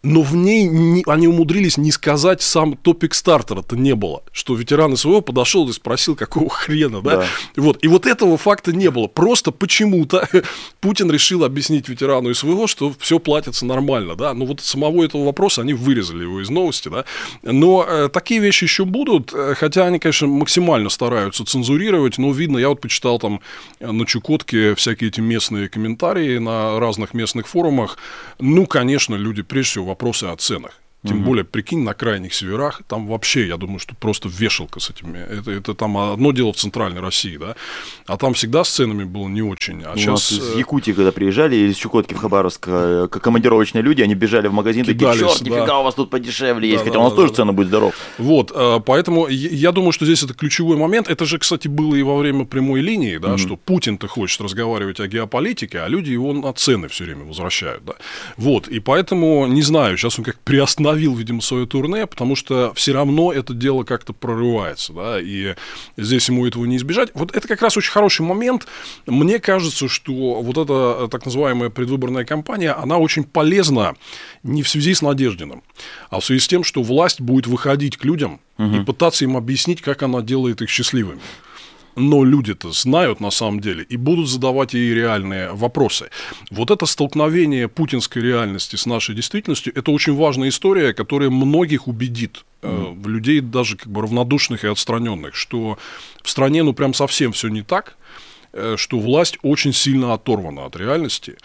[0.08, 4.96] но в ней не, они умудрились не сказать сам топик стартера-то не было, что ветеран
[4.96, 7.18] СВО подошел и спросил, какого хрена, да?
[7.18, 7.26] да.
[7.58, 7.84] Вот.
[7.84, 9.08] И вот этого факта не было.
[9.08, 10.28] Просто почему-то
[10.80, 14.34] Путин решил объяснить ветерану СВО, что все платится нормально, да?
[14.34, 17.04] Но вот самого этого вопроса они вырезали его из новости, да?
[17.44, 22.58] Но э, такие вещи еще будут, э, хотя они, конечно, максимально стараются цензурировать, но видно,
[22.60, 23.42] я вот почитал там
[23.82, 27.98] э, на Чукотке всякие эти местные комментарии на разных местных форумах.
[28.40, 30.80] Ну, конечно, люди прежде всего вопросы о ценах.
[31.08, 31.28] Тем угу.
[31.28, 35.18] более, прикинь, на крайних северах, там вообще, я думаю, что просто вешалка с этими.
[35.18, 37.56] Это, это там одно дело в центральной России, да.
[38.06, 39.84] А там всегда с ценами было не очень.
[39.84, 40.08] А У сейчас...
[40.08, 44.02] нас из э, Якутии, когда приезжали, или из Чукотки в Хабаровск, э, как командировочные люди,
[44.02, 45.50] они бежали в магазин, Кидались, такие, черт, да.
[45.50, 47.36] нифига у вас тут подешевле есть, да, хотя да, у нас да, тоже да.
[47.36, 47.96] цены будет здоров.
[48.18, 51.10] Вот, э, поэтому я думаю, что здесь это ключевой момент.
[51.10, 53.38] Это же, кстати, было и во время прямой линии, да, угу.
[53.38, 57.94] что Путин-то хочет разговаривать о геополитике, а люди его на цены все время возвращают, да.
[58.38, 62.74] Вот, и поэтому, не знаю, сейчас он как приостановил остановил, видимо, свое турне, потому что
[62.74, 65.56] все равно это дело как-то прорывается, да, и
[65.96, 67.10] здесь ему этого не избежать.
[67.14, 68.68] Вот это как раз очень хороший момент.
[69.06, 73.96] Мне кажется, что вот эта так называемая предвыборная кампания, она очень полезна
[74.44, 75.62] не в связи с Надеждиным,
[76.10, 78.76] а в связи с тем, что власть будет выходить к людям угу.
[78.76, 81.22] и пытаться им объяснить, как она делает их счастливыми
[81.98, 86.10] но люди-то знают на самом деле и будут задавать ей реальные вопросы.
[86.52, 92.46] Вот это столкновение путинской реальности с нашей действительностью, это очень важная история, которая многих убедит
[92.62, 95.80] э, людей даже как бы равнодушных и отстраненных, что
[96.22, 97.98] в стране ну прям совсем все не так,
[98.54, 101.36] э, что власть очень сильно оторвана от реальности,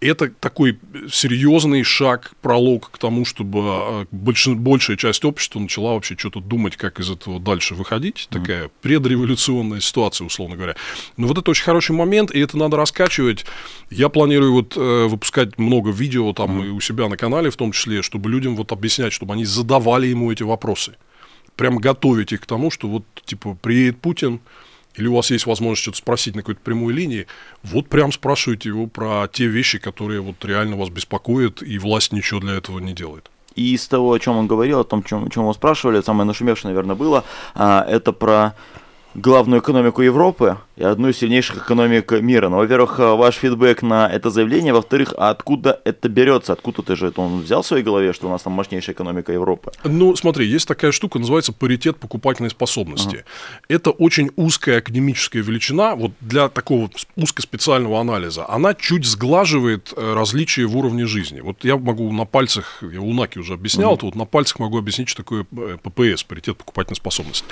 [0.00, 0.78] это такой
[1.10, 6.76] серьезный шаг, пролог к тому, чтобы а, больш, большая часть общества начала вообще что-то думать,
[6.76, 8.28] как из этого дальше выходить.
[8.30, 8.38] Mm.
[8.38, 10.76] Такая предреволюционная ситуация, условно говоря.
[11.16, 13.46] Но вот это очень хороший момент, и это надо раскачивать.
[13.90, 16.66] Я планирую вот э, выпускать много видео там mm.
[16.66, 20.06] и у себя на канале в том числе, чтобы людям вот объяснять, чтобы они задавали
[20.06, 20.96] ему эти вопросы.
[21.56, 24.40] Прям готовить их к тому, что вот типа приедет Путин,
[24.96, 27.26] или у вас есть возможность что-то спросить на какой-то прямой линии,
[27.62, 32.40] вот прям спрашивайте его про те вещи, которые вот реально вас беспокоят, и власть ничего
[32.40, 33.30] для этого не делает.
[33.54, 36.70] И из того, о чем он говорил, о том, чем, чем его спрашивали, самое нашумевшее,
[36.70, 38.54] наверное, было, а, это про
[39.14, 42.48] главную экономику Европы и одну из сильнейших экономик мира.
[42.48, 46.52] Ну, во-первых, э, ваш фидбэк на это заявление, во-вторых, а откуда это берется?
[46.52, 49.32] Откуда ты же это он взял в своей голове, что у нас там мощнейшая экономика
[49.32, 49.72] Европы?
[49.84, 53.16] Ну, смотри, есть такая штука, называется паритет покупательной способности.
[53.16, 53.24] Ага.
[53.68, 58.46] Это очень узкая академическая величина, вот для такого узкоспециального анализа.
[58.48, 61.40] Она чуть сглаживает э, различия в уровне жизни.
[61.40, 63.96] Вот я могу на пальцах, я у Наки уже объяснял, ага.
[63.96, 67.46] это вот на пальцах могу объяснить, что такое э, ППС, паритет покупательной способности.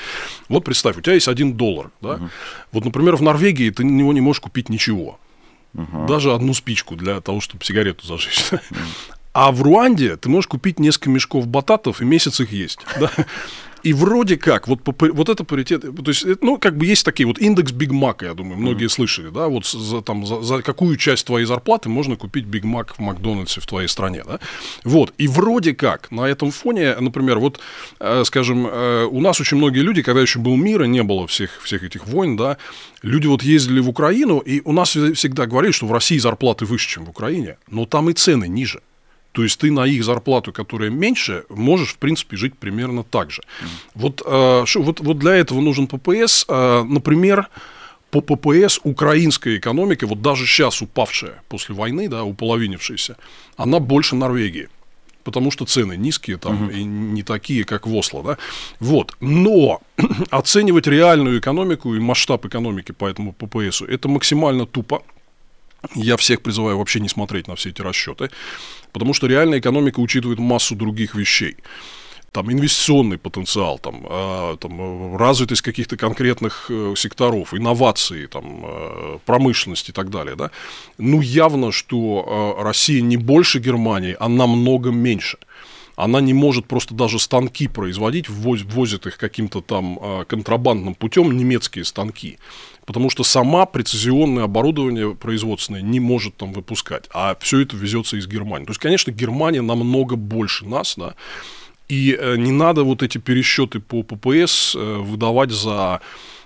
[0.50, 2.14] Вот представь, у тебя есть один доллар, да?
[2.14, 2.28] Угу.
[2.72, 5.18] Вот, например, в Норвегии ты него не можешь купить ничего.
[5.74, 6.06] Угу.
[6.06, 8.44] Даже одну спичку для того, чтобы сигарету зажечь.
[8.52, 8.60] Угу.
[9.32, 12.78] А в Руанде ты можешь купить несколько мешков бататов и месяц их есть.
[13.00, 13.10] Да?
[13.84, 17.38] И вроде как, вот, вот это паритет, то есть, ну, как бы есть такие вот
[17.38, 18.88] индекс Биг Мака, я думаю, многие mm-hmm.
[18.88, 22.94] слышали, да, вот за, там, за, за какую часть твоей зарплаты можно купить Биг Мак
[22.96, 24.40] в Макдональдсе в твоей стране, да.
[24.84, 27.60] Вот, и вроде как на этом фоне, например, вот,
[28.00, 31.26] э, скажем, э, у нас очень многие люди, когда еще был мир и не было
[31.26, 32.56] всех, всех этих войн, да,
[33.02, 36.88] люди вот ездили в Украину, и у нас всегда говорили, что в России зарплаты выше,
[36.88, 38.80] чем в Украине, но там и цены ниже.
[39.34, 43.42] То есть ты на их зарплату, которая меньше, можешь, в принципе, жить примерно так же.
[43.42, 43.66] Mm.
[43.94, 46.46] Вот, э, шо, вот, вот для этого нужен ППС.
[46.48, 47.48] Э, например,
[48.10, 53.16] по ППС украинская экономика, вот даже сейчас упавшая после войны, да, уполовинившаяся,
[53.56, 54.68] она больше Норвегии.
[55.24, 56.78] Потому что цены низкие там uh-huh.
[56.78, 58.38] и не такие, как в Осло, да.
[58.78, 59.16] Вот.
[59.20, 59.80] Но
[60.30, 65.02] оценивать реальную экономику и масштаб экономики по этому ППСу это максимально тупо.
[65.94, 68.30] Я всех призываю вообще не смотреть на все эти расчеты,
[68.92, 71.56] потому что реальная экономика учитывает массу других вещей.
[72.32, 79.92] Там инвестиционный потенциал, там, э, там развитость каких-то конкретных э, секторов, инновации, там, э, промышленности
[79.92, 80.50] и так далее, да,
[80.98, 85.38] ну явно, что э, Россия не больше Германии, а намного меньше.
[85.96, 91.84] Она не может просто даже станки производить, ввозит их каким-то там э, контрабандным путем, немецкие
[91.84, 92.38] станки
[92.86, 98.26] потому что сама прецизионное оборудование производственное не может там выпускать, а все это везется из
[98.26, 98.66] Германии.
[98.66, 101.14] То есть, конечно, Германия намного больше нас, да,
[101.88, 106.00] и э, не надо вот эти пересчеты по ППС э, выдавать за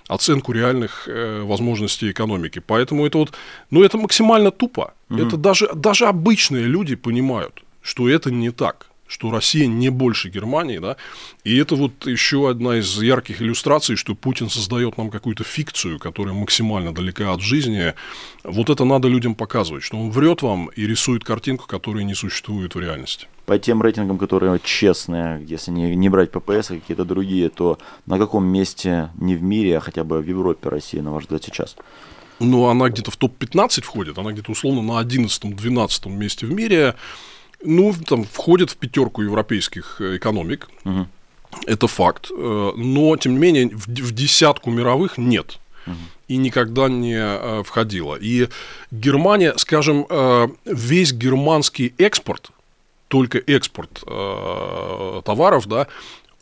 [0.07, 2.61] оценку реальных э, возможностей экономики.
[2.65, 3.31] Поэтому это вот,
[3.69, 4.93] ну это максимально тупо.
[5.09, 5.19] Угу.
[5.21, 10.77] Это даже, даже обычные люди понимают, что это не так что Россия не больше Германии,
[10.77, 10.95] да,
[11.43, 16.35] и это вот еще одна из ярких иллюстраций, что Путин создает нам какую-то фикцию, которая
[16.35, 17.95] максимально далека от жизни.
[18.43, 22.75] Вот это надо людям показывать, что он врет вам и рисует картинку, которая не существует
[22.75, 23.27] в реальности.
[23.47, 28.19] По тем рейтингам, которые честные, если не, не брать ППС, а какие-то другие, то на
[28.19, 31.75] каком месте не в мире, а хотя бы в Европе Россия, на ваш взгляд, сейчас?
[32.39, 36.95] Ну, она где-то в топ-15 входит, она где-то условно на 11-12 месте в мире.
[37.63, 40.69] Ну, там входит в пятерку европейских э, экономик.
[40.85, 41.07] Угу.
[41.67, 42.31] Это факт.
[42.31, 45.59] Э, но, тем не менее, в, в десятку мировых нет.
[45.85, 45.95] Угу.
[46.29, 48.15] И никогда не э, входила.
[48.15, 48.47] И
[48.91, 50.05] Германия, скажем,
[50.65, 52.51] весь германский экспорт,
[53.07, 54.03] только экспорт
[55.25, 55.87] товаров, да,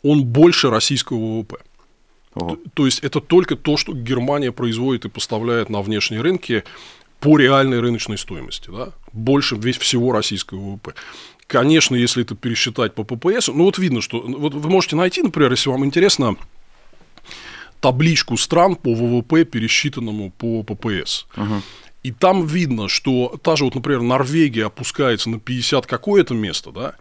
[0.02, 1.56] он больше российского ВВП.
[2.34, 6.64] То, то есть это только то, что Германия производит и поставляет на внешние рынки
[7.20, 10.94] по реальной рыночной стоимости, да, больше весь всего российского ВВП.
[11.46, 15.50] Конечно, если это пересчитать по ППС, ну вот видно, что вот вы можете найти, например,
[15.50, 16.36] если вам интересно,
[17.80, 21.26] табличку стран по ВВП, пересчитанному по ППС.
[21.36, 21.62] Угу.
[22.02, 26.94] И там видно, что та же, вот, например, Норвегия опускается на 50 какое-то место, да,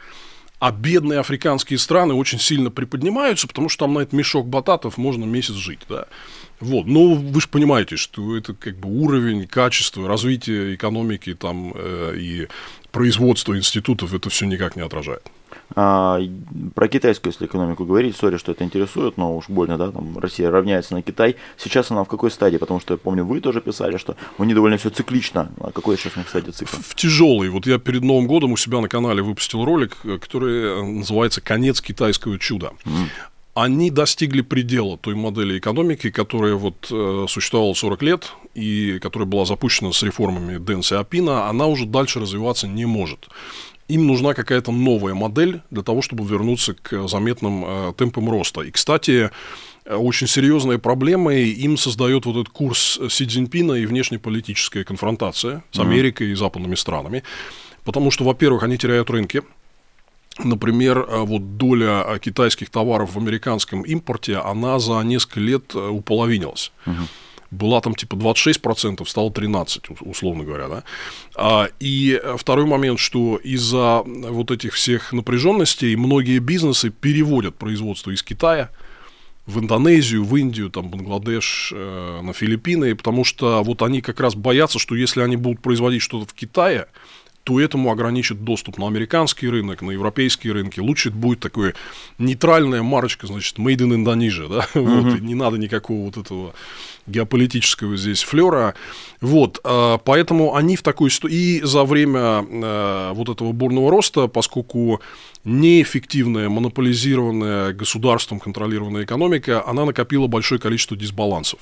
[0.60, 5.26] а бедные африканские страны очень сильно приподнимаются, потому что там на этот мешок бататов можно
[5.26, 6.06] месяц жить, да.
[6.60, 12.16] Вот, но вы же понимаете, что это как бы уровень, качество, развитие экономики там э,
[12.18, 12.48] и
[12.92, 15.24] производство институтов это все никак не отражает.
[15.76, 16.20] А,
[16.76, 20.50] про китайскую, если экономику говорить, сори, что это интересует, но уж больно, да, там Россия
[20.50, 21.36] равняется на Китай.
[21.58, 22.58] Сейчас она в какой стадии?
[22.58, 25.50] Потому что я помню, вы тоже писали, что у них довольно все циклично.
[25.60, 26.78] А какой сейчас, кстати, цикл?
[26.78, 27.50] В, тяжелый.
[27.50, 31.82] Вот я перед Новым годом у себя на канале выпустил ролик, э, который называется «Конец
[31.82, 32.72] китайского чуда».
[32.86, 33.08] Mm
[33.60, 39.46] они достигли предела той модели экономики, которая вот э, существовала 40 лет и которая была
[39.46, 43.28] запущена с реформами Дэн Сиапина, она уже дальше развиваться не может.
[43.88, 48.62] Им нужна какая-то новая модель для того, чтобы вернуться к заметным э, темпам роста.
[48.62, 49.30] И, кстати,
[49.86, 55.80] э, очень серьезные проблемы им создает вот этот курс Си Цзиньпина и внешнеполитическая конфронтация с
[55.80, 56.34] Америкой mm-hmm.
[56.34, 57.24] и западными странами.
[57.86, 59.44] Потому что, во-первых, они теряют рынки,
[60.40, 66.72] Например, э, вот доля китайских товаров в американском импорте, она за несколько лет уполовинилась.
[66.86, 67.08] Угу.
[67.52, 70.68] Была там типа 26%, стало 13%, условно говоря.
[70.68, 70.84] Да?
[71.36, 78.24] А, и второй момент, что из-за вот этих всех напряженностей многие бизнесы переводят производство из
[78.24, 78.70] Китая
[79.48, 84.36] в Индонезию, в Индию, там, Бангладеш, э, на Филиппины, потому что вот они как раз
[84.36, 86.88] боятся, что если они будут производить что-то в Китае,
[87.48, 90.82] то этому ограничит доступ на американский рынок, на европейские рынки.
[90.82, 91.76] Лучше будет такое
[92.18, 94.82] нейтральная марочка, значит, made in Indonesia, да, uh-huh.
[95.14, 96.54] вот, не надо никакого вот этого
[97.08, 98.76] геополитического здесь флера.
[99.22, 105.00] Вот, а, поэтому они в такой и за время а, вот этого бурного роста, поскольку
[105.46, 111.62] неэффективная, монополизированная государством контролированная экономика, она накопила большое количество дисбалансов.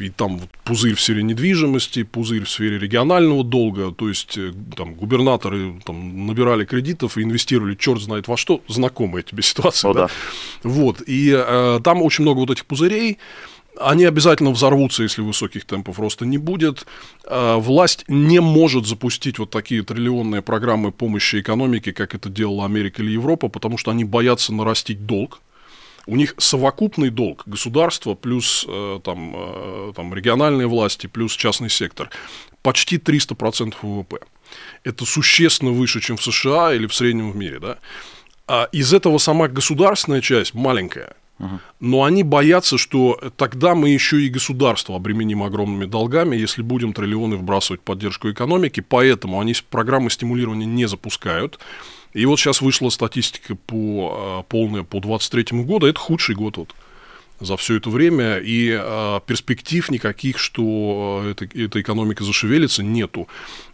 [0.00, 4.52] И там вот пузырь в сфере недвижимости, пузырь в сфере регионального долга, то есть э,
[4.76, 9.90] там губернаторы там, набирали кредитов и инвестировали черт знает во что, знакомая тебе ситуация.
[9.90, 10.00] О, да?
[10.06, 10.10] Да.
[10.62, 13.18] Вот, и э, там очень много вот этих пузырей,
[13.80, 16.86] они обязательно взорвутся, если высоких темпов роста не будет.
[17.26, 23.02] А, власть не может запустить вот такие триллионные программы помощи экономике, как это делала Америка
[23.02, 25.40] или Европа, потому что они боятся нарастить долг.
[26.06, 32.10] У них совокупный долг государства плюс э, там, э, там, региональные власти плюс частный сектор
[32.62, 34.18] почти 300% ВВП.
[34.84, 37.58] Это существенно выше, чем в США или в среднем в мире.
[37.58, 37.78] Да?
[38.46, 41.16] А из этого сама государственная часть маленькая–
[41.80, 47.36] но они боятся, что тогда мы еще и государство обременим огромными долгами, если будем триллионы
[47.36, 48.80] вбрасывать в поддержку экономики.
[48.80, 51.58] Поэтому они программы стимулирования не запускают.
[52.12, 55.86] И вот сейчас вышла статистика по, а, полная по 2023 году.
[55.86, 56.74] Это худший год вот
[57.40, 63.26] за все это время, и э, перспектив никаких, что эта, эта экономика зашевелится, нету.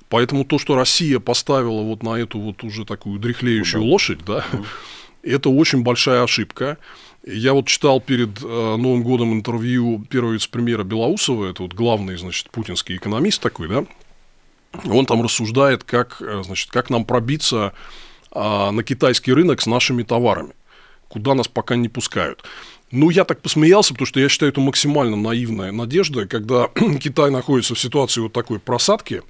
[0.09, 3.87] Поэтому то, что Россия поставила вот на эту вот уже такую дряхлеющую да.
[3.87, 4.45] лошадь, да,
[5.23, 6.79] это очень большая ошибка.
[7.27, 12.51] Я вот читал перед э, Новым годом интервью первого вице-премьера Белоусова, это вот главный, значит,
[12.51, 13.85] путинский экономист такой, да,
[14.85, 17.75] он там рассуждает, как, э, значит, как нам пробиться
[18.35, 20.53] на китайский рынок с нашими товарами,
[21.09, 22.45] куда нас пока не пускают.
[22.91, 26.69] Ну, я так посмеялся, потому что я считаю это максимально наивная надежда, когда
[27.01, 29.23] Китай находится в ситуации вот такой просадки,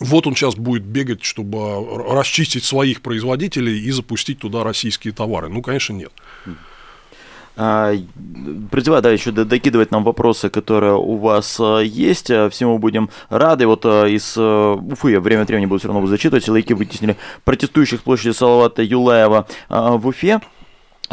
[0.00, 1.58] вот он сейчас будет бегать, чтобы
[2.08, 5.48] расчистить своих производителей и запустить туда российские товары.
[5.48, 6.12] Ну, конечно, нет.
[7.56, 7.94] А,
[8.70, 12.30] Призываю, да, еще докидывать нам вопросы, которые у вас а, есть.
[12.30, 13.66] А, всему будем рады.
[13.66, 16.48] Вот из Уфы я время от времени буду все равно зачитывать.
[16.48, 20.40] Лайки вытеснили протестующих с площади Салавата Юлаева в Уфе.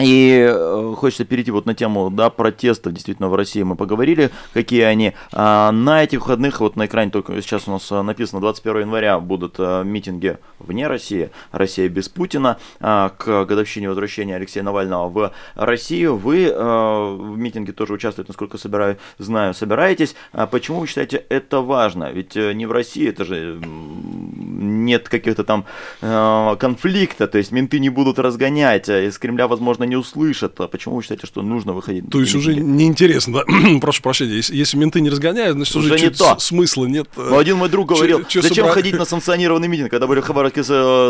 [0.04, 2.94] И э, хочется перейти вот на тему да, протестов.
[2.94, 5.14] Действительно, в России мы поговорили, какие они.
[5.32, 9.20] А, на этих выходных, вот на экране только сейчас у нас э, написано, 21 января
[9.20, 15.34] будут а, митинги вне России, Россия без Путина, а, к годовщине возвращения Алексея Навального в
[15.56, 16.16] Россию.
[16.18, 20.16] Вы в митинге тоже участвуете, насколько собираю, знаю, собираетесь.
[20.32, 22.12] А почему вы считаете это важно?
[22.12, 25.66] Ведь не в России, это же нет каких-то там
[26.02, 30.60] конфликта, то есть менты не будут разгонять, из Кремля, возможно, не услышат.
[30.60, 32.10] А почему вы считаете, что нужно выходить?
[32.10, 33.80] То есть уже неинтересно, да?
[33.82, 36.40] Прошу прощения, если, если менты не разгоняют, значит уже, уже не то.
[36.40, 37.08] смысла нет.
[37.18, 38.74] Э, ну, один мой друг говорил, че зачем собрали?
[38.74, 39.92] ходить на санкционированный митинг?
[39.92, 40.64] Когда были хабаровские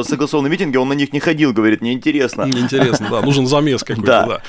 [0.04, 2.44] согласованные митинги, он на них не ходил, говорит, неинтересно.
[2.44, 4.26] Неинтересно, да, нужен замес какой-то, да.
[4.26, 4.42] да.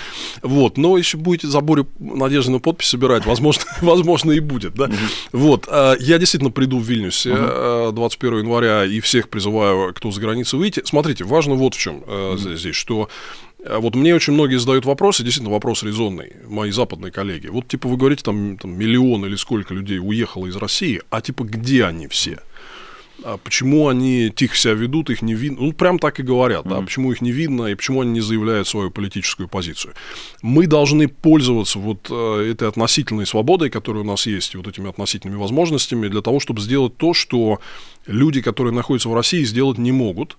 [0.42, 4.90] Вот, но если будете заборе надежды на подпись собирать, возможно, возможно и будет, да.
[5.32, 7.34] Вот, а, я действительно приду в Вильнюсе
[7.92, 10.82] 21 э, января и всех призываю, кто за границей выйти.
[10.84, 13.08] Смотрите, важно вот в чем э, здесь, что
[13.64, 17.46] вот мне очень многие задают вопросы, действительно вопрос резонный, мои западные коллеги.
[17.46, 21.44] Вот типа вы говорите, там, там миллион или сколько людей уехало из России, а типа
[21.44, 22.40] где они все?
[23.24, 25.58] А почему они тихо себя ведут, их не видно?
[25.60, 26.70] Ну, прям так и говорят, mm-hmm.
[26.70, 29.94] да, почему их не видно и почему они не заявляют свою политическую позицию.
[30.42, 34.88] Мы должны пользоваться вот э, этой относительной свободой, которая у нас есть, и вот этими
[34.88, 37.60] относительными возможностями для того, чтобы сделать то, что
[38.06, 40.36] люди, которые находятся в России, сделать не могут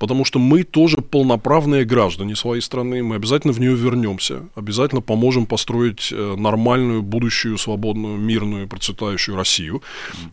[0.00, 5.44] потому что мы тоже полноправные граждане своей страны, мы обязательно в нее вернемся, обязательно поможем
[5.44, 9.82] построить э, нормальную, будущую, свободную, мирную, процветающую Россию.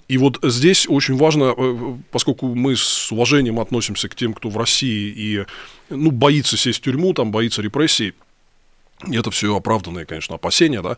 [0.08, 4.58] И вот здесь очень важно, э, поскольку мы с уважением относимся к тем, кто в
[4.58, 5.45] России и
[5.89, 8.13] ну, боится сесть в тюрьму, там боится репрессий,
[9.12, 10.95] это все оправданные, конечно, опасения, да.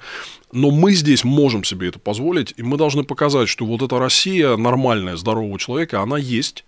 [0.51, 4.55] Но мы здесь можем себе это позволить, и мы должны показать, что вот эта Россия
[4.57, 6.65] нормальная, здорового человека, она есть.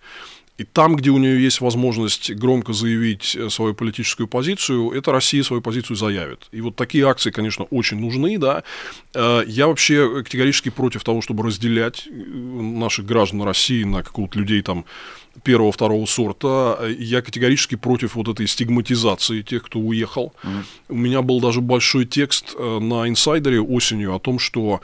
[0.62, 5.42] И там, где у нее есть возможность громко заявить э, свою политическую позицию, эта Россия
[5.42, 6.46] свою позицию заявит.
[6.52, 8.62] И вот такие акции, конечно, очень нужны, да.
[9.12, 14.62] Э, я вообще категорически против того, чтобы разделять э, наших граждан России на какого-то людей
[14.62, 14.84] там
[15.42, 16.78] первого, второго сорта.
[16.96, 20.32] Я категорически против вот этой стигматизации тех, кто уехал.
[20.44, 20.62] Mm-hmm.
[20.90, 24.80] У меня был даже большой текст на инсайдере осенью о том, что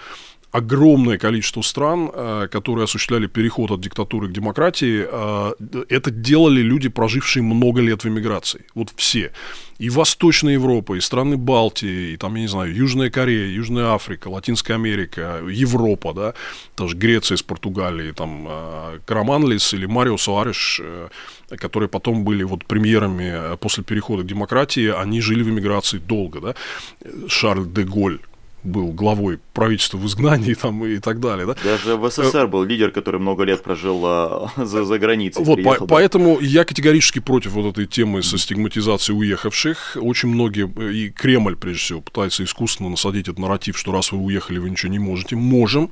[0.51, 6.89] огромное количество стран, э, которые осуществляли переход от диктатуры к демократии, э, это делали люди,
[6.89, 8.65] прожившие много лет в эмиграции.
[8.75, 9.33] Вот все.
[9.79, 14.29] И Восточная Европа, и страны Балтии, и там, я не знаю, Южная Корея, Южная Африка,
[14.29, 16.35] Латинская Америка, Европа, да,
[16.77, 20.81] даже Греция с Португалией, там э, Караманлис или Марио Суареш,
[21.59, 26.55] которые потом были вот премьерами после перехода к демократии, они жили в эмиграции долго, да,
[27.29, 28.19] Шарль де Голь,
[28.69, 31.47] был главой правительства в изгнании там, и так далее.
[31.47, 31.57] Да?
[31.65, 35.45] Даже в СССР был лидер, который много лет прожил а, за, за границей.
[35.45, 35.87] Вот, по, да.
[35.87, 39.97] Поэтому я категорически против вот этой темы со стигматизацией уехавших.
[40.01, 44.59] Очень многие, и Кремль, прежде всего, пытается искусственно насадить этот нарратив, что раз вы уехали,
[44.59, 45.37] вы ничего не можете.
[45.37, 45.91] Можем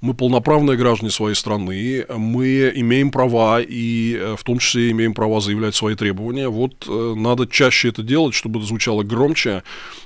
[0.00, 5.40] мы полноправные граждане своей страны, мы имеем права и э, в том числе имеем права
[5.40, 6.48] заявлять свои требования.
[6.48, 9.62] Вот э, надо чаще это делать, чтобы это звучало громче,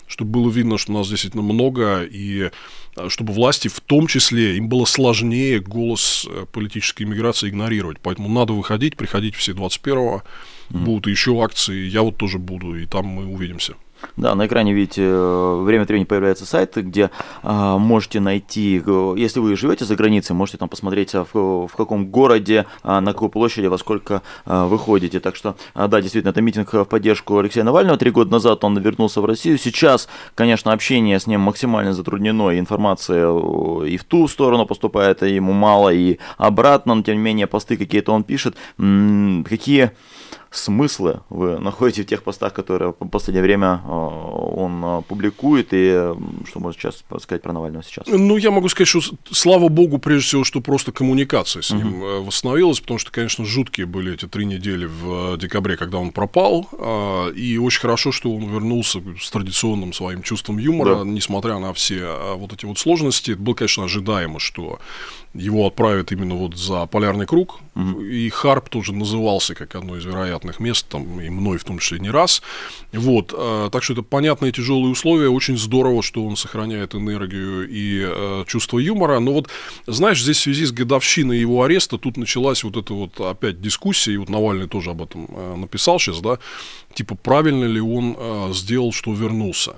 [0.08, 2.50] чтобы было видно, что нас действительно много, и
[2.96, 7.98] э, чтобы власти в том числе, им было сложнее голос политической иммиграции игнорировать.
[8.02, 10.22] Поэтому надо выходить, приходить все 21-го,
[10.70, 10.78] mm-hmm.
[10.78, 13.74] будут еще акции, я вот тоже буду, и там мы увидимся.
[14.16, 17.10] Да, на экране видите, э, время от времени появляются сайты, где
[17.42, 21.76] а, можете найти, э, если вы живете за границей, можете там посмотреть, а, в, в
[21.76, 24.78] каком городе, а, на какой площади, во сколько а, вы.
[24.84, 27.98] Так что, а, да, действительно, это митинг в поддержку Алексея Навального.
[27.98, 29.58] Три года назад он вернулся в Россию.
[29.58, 35.22] Сейчас, конечно, общение с ним максимально затруднено, и информация э, и в ту сторону поступает,
[35.22, 38.56] и ему мало, и обратно, но тем не менее посты какие-то он пишет.
[38.78, 39.92] М-м, какие
[40.56, 46.12] смыслы вы находите в тех постах, которые в последнее время э, он э, публикует, и
[46.46, 48.06] что можно сейчас сказать про Навального сейчас?
[48.06, 49.00] Ну, я могу сказать, что
[49.30, 52.24] слава богу, прежде всего, что просто коммуникация с ним угу.
[52.24, 56.68] восстановилась, потому что, конечно, жуткие были эти три недели в декабре, когда он пропал,
[57.34, 61.04] и очень хорошо, что он вернулся с традиционным своим чувством юмора, да.
[61.04, 63.32] несмотря на все вот эти вот сложности.
[63.32, 64.78] Это было, конечно, ожидаемо, что
[65.34, 67.60] его отправят именно вот за полярный круг.
[67.74, 68.02] Угу.
[68.02, 71.98] И Харп тоже назывался как одно из вероятных мест, там, и мной в том числе
[71.98, 72.40] не раз.
[72.92, 75.28] Вот, э, так что это понятные тяжелые условия.
[75.28, 79.18] Очень здорово, что он сохраняет энергию и э, чувство юмора.
[79.18, 79.48] Но вот,
[79.86, 84.14] знаешь, здесь в связи с годовщиной его ареста тут началась вот эта вот опять дискуссия,
[84.14, 86.38] и вот Навальный тоже об этом э, написал сейчас, да,
[86.94, 89.74] типа, правильно ли он э, сделал, что вернулся.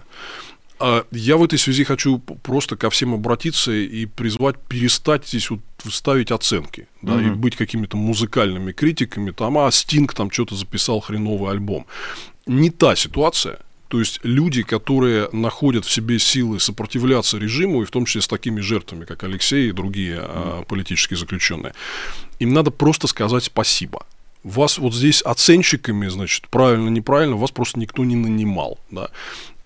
[0.79, 5.61] А я в этой связи хочу просто ко всем обратиться и призвать перестать здесь вот
[5.89, 7.27] ставить оценки, да, mm-hmm.
[7.29, 11.87] и быть какими-то музыкальными критиками, там, а Стинг там что-то записал хреновый альбом.
[12.47, 17.91] Не та ситуация, то есть люди, которые находят в себе силы сопротивляться режиму, и в
[17.91, 20.66] том числе с такими жертвами, как Алексей и другие mm-hmm.
[20.66, 21.72] политические заключенные,
[22.39, 24.05] им надо просто сказать спасибо.
[24.45, 29.09] Вас вот здесь оценщиками, значит, правильно, неправильно, вас просто никто не нанимал, да.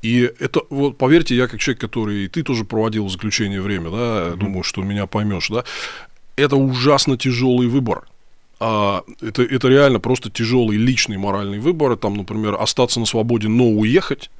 [0.02, 3.96] И это, вот поверьте, я как человек, который, и ты тоже проводил заключение время, да,
[3.96, 4.36] mm-hmm.
[4.36, 5.64] думаю, что меня поймешь, да,
[6.36, 8.04] это ужасно тяжелый выбор.
[8.60, 11.96] А, это, это реально просто тяжелый личный моральный выбор.
[11.96, 14.30] Там, например, остаться на свободе, но уехать,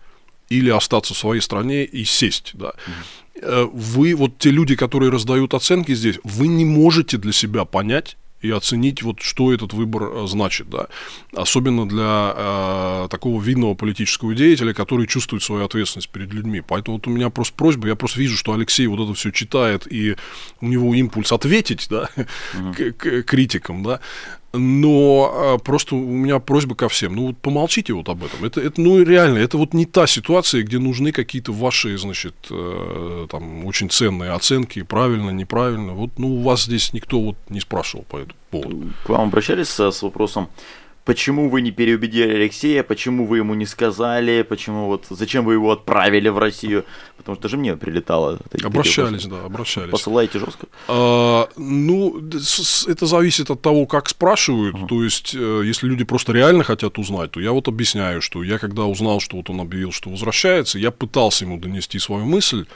[0.48, 2.72] или остаться в своей стране и сесть, да.
[2.72, 3.70] Mm-hmm.
[3.72, 8.50] Вы, вот те люди, которые раздают оценки здесь, вы не можете для себя понять, и
[8.50, 10.68] оценить, вот, что этот выбор э, значит.
[10.70, 10.86] Да.
[11.34, 16.60] Особенно для э, такого видного политического деятеля, который чувствует свою ответственность перед людьми.
[16.60, 19.86] Поэтому вот у меня просто просьба, я просто вижу, что Алексей вот это все читает,
[19.90, 20.16] и
[20.60, 22.92] у него импульс ответить да, uh-huh.
[22.92, 23.82] к, к критикам.
[23.82, 24.00] Да
[24.52, 28.44] но а, просто у меня просьба ко всем, ну вот помолчите вот об этом.
[28.44, 33.26] Это, это ну реально, это вот не та ситуация, где нужны какие-то ваши, значит, э,
[33.30, 35.92] там очень ценные оценки, правильно, неправильно.
[35.92, 38.92] Вот, ну у вас здесь никто вот не спрашивал по этому поводу.
[39.04, 40.48] К вам обращались с, с вопросом,
[41.10, 45.72] почему вы не переубедили Алексея, почему вы ему не сказали, почему вот зачем вы его
[45.72, 46.84] отправили в Россию,
[47.16, 48.38] потому что даже мне прилетало.
[48.62, 49.90] Обращались, да, обращались.
[49.90, 50.68] Посылаете жестко?
[50.86, 52.22] А, ну,
[52.86, 54.76] это зависит от того, как спрашивают.
[54.76, 54.86] Uh-huh.
[54.86, 58.58] То есть, э, если люди просто реально хотят узнать, то я вот объясняю, что я
[58.58, 62.66] когда узнал, что вот он объявил, что возвращается, я пытался ему донести свою мысль,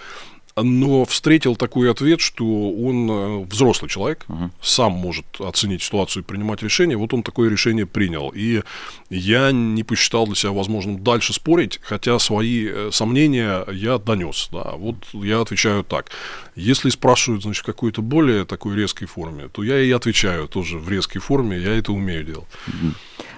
[0.56, 4.50] но встретил такой ответ, что он э, взрослый человек, uh-huh.
[4.62, 6.96] сам может оценить ситуацию и принимать решение.
[6.96, 8.30] Вот он такое решение принял.
[8.34, 8.62] И
[9.10, 14.48] я не посчитал для себя возможным дальше спорить, хотя свои э, сомнения я донес.
[14.52, 14.72] Да.
[14.76, 16.10] Вот я отвечаю так.
[16.54, 20.88] Если спрашивают, значит, в какой-то более такой резкой форме, то я и отвечаю тоже в
[20.88, 22.48] резкой форме, я это умею делать.
[22.68, 22.94] Uh-huh.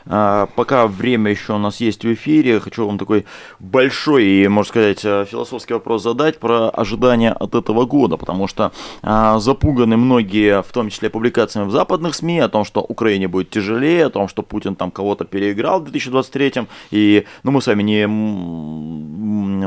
[0.09, 3.24] А, пока время еще у нас есть в эфире, хочу вам такой
[3.59, 8.72] большой и, можно сказать, э, философский вопрос задать про ожидания от этого года, потому что
[9.02, 13.50] а, запуганы многие, в том числе публикациями в западных СМИ, о том, что Украине будет
[13.50, 17.82] тяжелее, о том, что Путин там кого-то переиграл в 2023, и, ну, мы с вами
[17.82, 18.07] не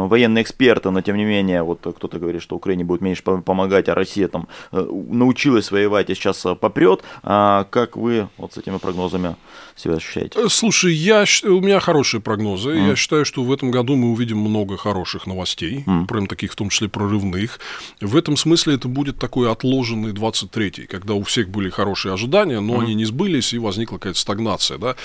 [0.07, 3.95] военные эксперты, но тем не менее, вот кто-то говорит, что Украине будет меньше помогать, а
[3.95, 7.03] Россия там э, научилась воевать и сейчас попрет.
[7.23, 9.35] А как вы вот с этими прогнозами
[9.75, 10.28] себя ощущаете?
[10.29, 10.45] Считаете?
[10.45, 12.69] Э, слушай, я, у меня хорошие прогнозы.
[12.69, 12.87] Mm.
[12.89, 16.07] Я считаю, что в этом году мы увидим много хороших новостей, mm.
[16.07, 17.59] прям таких в том числе прорывных.
[18.01, 22.75] В этом смысле это будет такой отложенный 23-й, когда у всех были хорошие ожидания, но
[22.75, 22.83] mm.
[22.83, 24.77] они не сбылись, и возникла какая-то стагнация.
[24.77, 24.95] Да?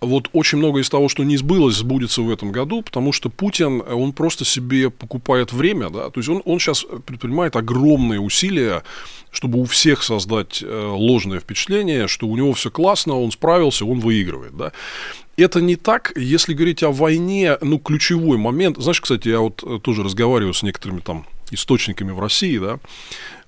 [0.00, 3.82] Вот очень много из того, что не сбылось, сбудется в этом году, потому что Путин,
[3.86, 5.90] он просто себе покупает время.
[5.90, 6.10] Да?
[6.10, 8.82] То есть он, он сейчас предпринимает огромные усилия
[9.34, 13.98] чтобы у всех создать э, ложное впечатление, что у него все классно, он справился, он
[13.98, 14.56] выигрывает.
[14.56, 14.72] Да?
[15.36, 18.76] Это не так, если говорить о войне, ну, ключевой момент.
[18.78, 22.78] Знаешь, кстати, я вот э, тоже разговариваю с некоторыми там источниками в России, да,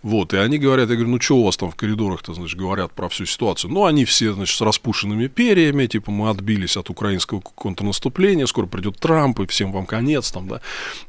[0.03, 2.93] вот, и они говорят, я говорю, ну, что у вас там в коридорах-то, значит, говорят
[2.93, 3.73] про всю ситуацию?
[3.73, 8.99] Ну, они все, значит, с распушенными перьями, типа, мы отбились от украинского контрнаступления, скоро придет
[8.99, 10.61] Трамп, и всем вам конец там, да.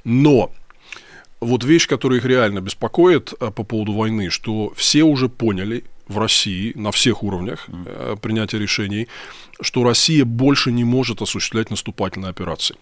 [0.04, 0.52] Но
[1.40, 6.18] вот вещь, которая их реально беспокоит э, по поводу войны, что все уже поняли в
[6.18, 8.20] России на всех уровнях mm.
[8.20, 9.08] принятия решений,
[9.62, 12.76] что Россия больше не может осуществлять наступательные операции.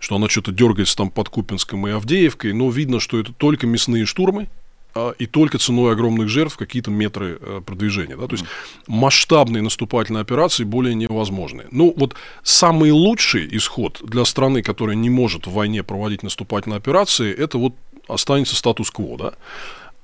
[0.00, 4.04] Что она что-то дергается там под Купинском и Авдеевкой, но видно, что это только мясные
[4.04, 4.48] штурмы,
[4.94, 8.16] а, и только ценой огромных жертв какие-то метры э, продвижения.
[8.16, 8.28] Да?
[8.28, 8.44] То есть
[8.86, 11.64] масштабные наступательные операции более невозможны.
[11.72, 12.14] Ну, вот
[12.44, 17.74] самый лучший исход для страны, которая не может в войне проводить наступательные операции, это вот
[18.06, 19.18] останется статус-кво.
[19.18, 19.34] Да?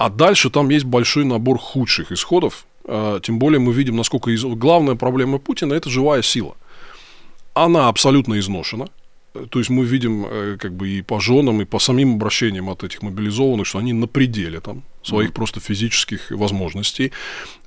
[0.01, 2.65] А дальше там есть большой набор худших исходов.
[2.87, 4.43] А, тем более мы видим, насколько из...
[4.43, 6.57] главная проблема Путина– это живая сила.
[7.53, 8.87] Она абсолютно изношена–
[9.33, 12.83] то есть мы видим э, как бы и по женам, и по самим обращениям от
[12.83, 15.35] этих мобилизованных, что они на пределе там своих mm-hmm.
[15.35, 17.13] просто физических возможностей.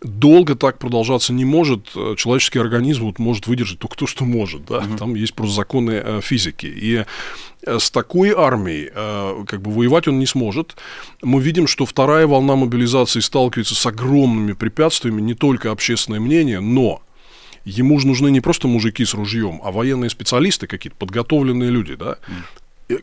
[0.01, 1.91] Долго так продолжаться не может.
[1.95, 4.65] Э, человеческий организм вот может выдержать только то, что может.
[4.65, 4.79] Да?
[4.79, 4.97] Mm-hmm.
[4.97, 6.65] Там есть просто законы э, физики.
[6.65, 7.05] И
[7.65, 8.91] с такой армией
[9.45, 10.75] как бы воевать он не сможет.
[11.21, 17.01] Мы видим, что вторая волна мобилизации сталкивается с огромными препятствиями, не только общественное мнение, но
[17.65, 22.17] ему же нужны не просто мужики с ружьем, а военные специалисты какие-то, подготовленные люди, да.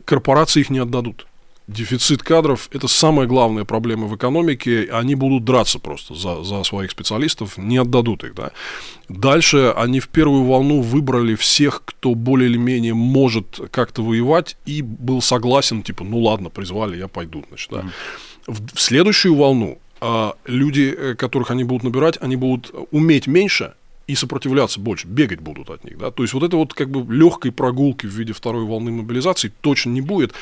[0.05, 1.25] Корпорации их не отдадут.
[1.67, 4.89] Дефицит кадров– это самая главная проблема в экономике.
[4.91, 8.35] Они будут драться просто за, за своих специалистов, не отдадут их.
[8.35, 8.51] Да?
[9.07, 14.81] Дальше они в первую волну выбрали всех, кто более или менее может как-то воевать и
[14.81, 17.45] был согласен, типа, ну ладно, призвали, я пойду.
[17.47, 17.85] Значит, да?
[18.47, 23.75] В, в следующую волну а, люди, э, которых они будут набирать, они будут уметь меньше–
[24.11, 25.97] и сопротивляться больше, бегать будут от них.
[25.97, 26.11] Да?
[26.11, 29.91] То есть вот это вот как бы легкой прогулки в виде второй волны мобилизации точно
[29.91, 30.33] не будет.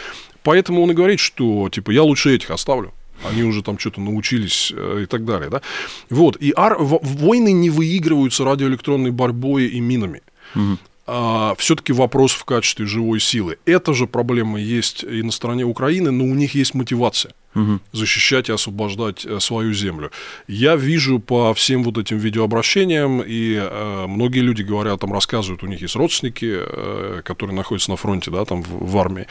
[0.43, 2.93] Поэтому он и говорит, что типа я лучше этих оставлю.
[3.29, 5.49] Они уже там что-то научились э, и так далее.
[5.49, 5.61] Да?
[6.09, 6.37] Вот.
[6.37, 6.77] И ар...
[6.79, 10.21] войны не выигрываются радиоэлектронной борьбой и минами.
[10.55, 10.77] Угу
[11.11, 13.57] а, все-таки вопрос в качестве живой силы.
[13.65, 17.79] Эта же проблема есть и на стороне Украины, но у них есть мотивация угу.
[17.91, 20.11] защищать и освобождать э, свою землю.
[20.47, 25.67] Я вижу по всем вот этим видеообращениям, и э, многие люди говорят, там рассказывают, у
[25.67, 29.25] них есть родственники, э, которые находятся на фронте, да, там в, в армии.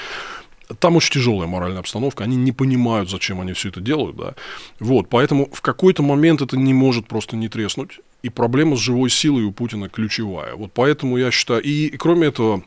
[0.81, 4.35] Там очень тяжелая моральная обстановка, они не понимают, зачем они все это делают, да.
[4.81, 9.11] Вот, поэтому в какой-то момент это не может просто не треснуть, и проблема с живой
[9.11, 10.55] силой у Путина ключевая.
[10.55, 12.63] Вот поэтому я считаю, и, и кроме этого,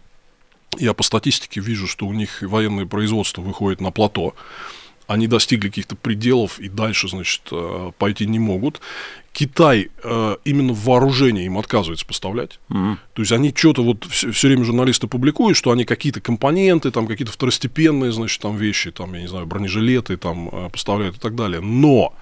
[0.78, 4.34] я по статистике вижу, что у них военное производство выходит на плато,
[5.08, 8.80] они достигли каких-то пределов и дальше, значит, э, пойти не могут.
[9.34, 12.60] Китай э, именно вооружение им отказывается поставлять.
[12.70, 12.98] Mm-hmm.
[13.14, 17.08] То есть они что-то вот все, все время журналисты публикуют, что они какие-то компоненты, там
[17.08, 21.36] какие-то второстепенные, значит, там вещи, там, я не знаю, бронежилеты там э, поставляют и так
[21.36, 21.60] далее.
[21.60, 22.14] Но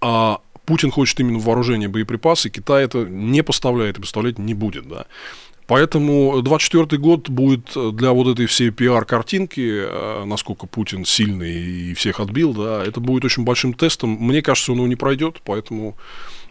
[0.00, 5.06] а Путин хочет именно вооружение, боеприпасы, Китай это не поставляет и поставлять не будет, да.
[5.66, 12.20] Поэтому 24 год будет для вот этой всей пиар-картинки, э, насколько Путин сильный и всех
[12.20, 14.10] отбил, да, это будет очень большим тестом.
[14.10, 15.96] Мне кажется, он его не пройдет, поэтому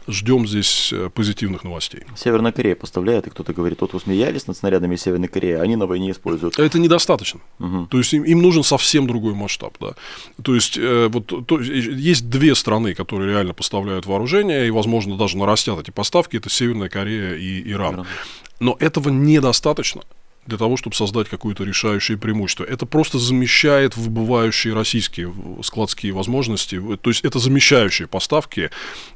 [0.08, 2.02] ждем здесь э, позитивных новостей.
[2.16, 5.86] Северная Корея поставляет, и кто-то говорит, вот вы смеялись над снарядами Северной Кореи, они на
[5.86, 6.60] войне используют.
[6.60, 7.40] Это недостаточно.
[7.60, 7.88] Угу.
[7.88, 9.76] То есть им, им нужен совсем другой масштаб.
[9.80, 9.96] Да.
[10.44, 15.38] То есть э, вот, то, есть две страны, которые реально поставляют вооружение, и, возможно, даже
[15.38, 17.96] нарастят эти поставки, это Северная Корея и Иран.
[17.96, 18.08] Иран.
[18.60, 20.02] Но этого недостаточно
[20.46, 22.64] для того, чтобы создать какое-то решающее преимущество.
[22.64, 25.34] Это просто замещает выбывающие российские
[25.64, 26.82] складские возможности.
[27.02, 28.70] То есть это замещающие поставки.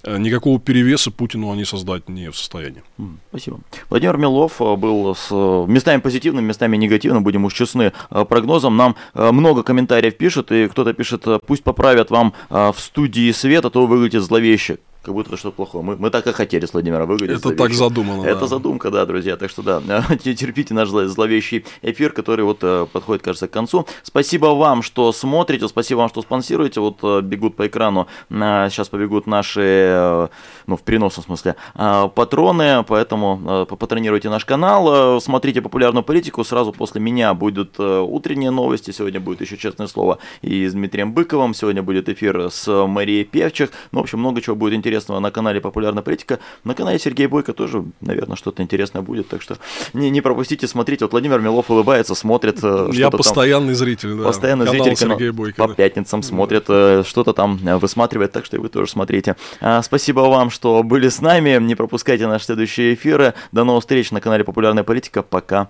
[0.03, 2.83] Э, никакого перевеса Путину они создать не в состоянии.
[3.29, 3.59] Спасибо.
[3.89, 8.77] Владимир Милов э, был с э, местами позитивным, местами негативным, будем уж честны, прогнозом.
[8.77, 14.23] Нам много комментариев пишут, и кто-то пишет, пусть поправят вам в студии света, то выглядит
[14.23, 14.79] зловеще
[15.09, 15.83] как будто это что-то плохое.
[15.83, 17.39] Мы, мы так и хотели с Владимира выгодить.
[17.39, 18.27] Это так задумано.
[18.27, 18.47] Это да.
[18.47, 19.37] задумка, да, друзья.
[19.37, 19.81] Так что да,
[20.17, 23.87] терпите наш зловещий эфир, который вот э, подходит, кажется, к концу.
[24.03, 26.79] Спасибо вам, что смотрите, спасибо вам, что спонсируете.
[26.79, 30.29] Вот э, бегут по экрану, сейчас побегут наши,
[30.67, 36.43] ну, в переносном смысле, патроны, поэтому попатронируйте наш канал, смотрите популярную политику.
[36.43, 38.91] Сразу после меня будут утренние новости.
[38.91, 41.55] Сегодня будет еще честное слово и с Дмитрием Быковым.
[41.55, 43.71] Сегодня будет эфир с Марией Певчих.
[43.91, 46.39] Ну, в общем, много чего будет интересного на канале Популярная политика.
[46.63, 49.27] На канале Сергей Бойко тоже, наверное, что-то интересное будет.
[49.29, 49.57] Так что
[49.93, 51.05] не, не пропустите, смотрите.
[51.05, 52.59] Вот Владимир Милов улыбается, смотрит.
[52.63, 53.75] Э, Я постоянный там.
[53.75, 54.23] зритель, да.
[54.25, 55.73] Постоянный канал зритель Сергей Бойко, по да.
[55.73, 59.35] пятницам смотрит, э, что-то там э, высматривает, так что и вы тоже смотрите.
[59.61, 61.57] А, спасибо вам, что были с нами.
[61.59, 63.33] Не пропускайте наши следующие эфиры.
[63.51, 65.23] До новых встреч на канале Популярная политика.
[65.23, 65.69] Пока.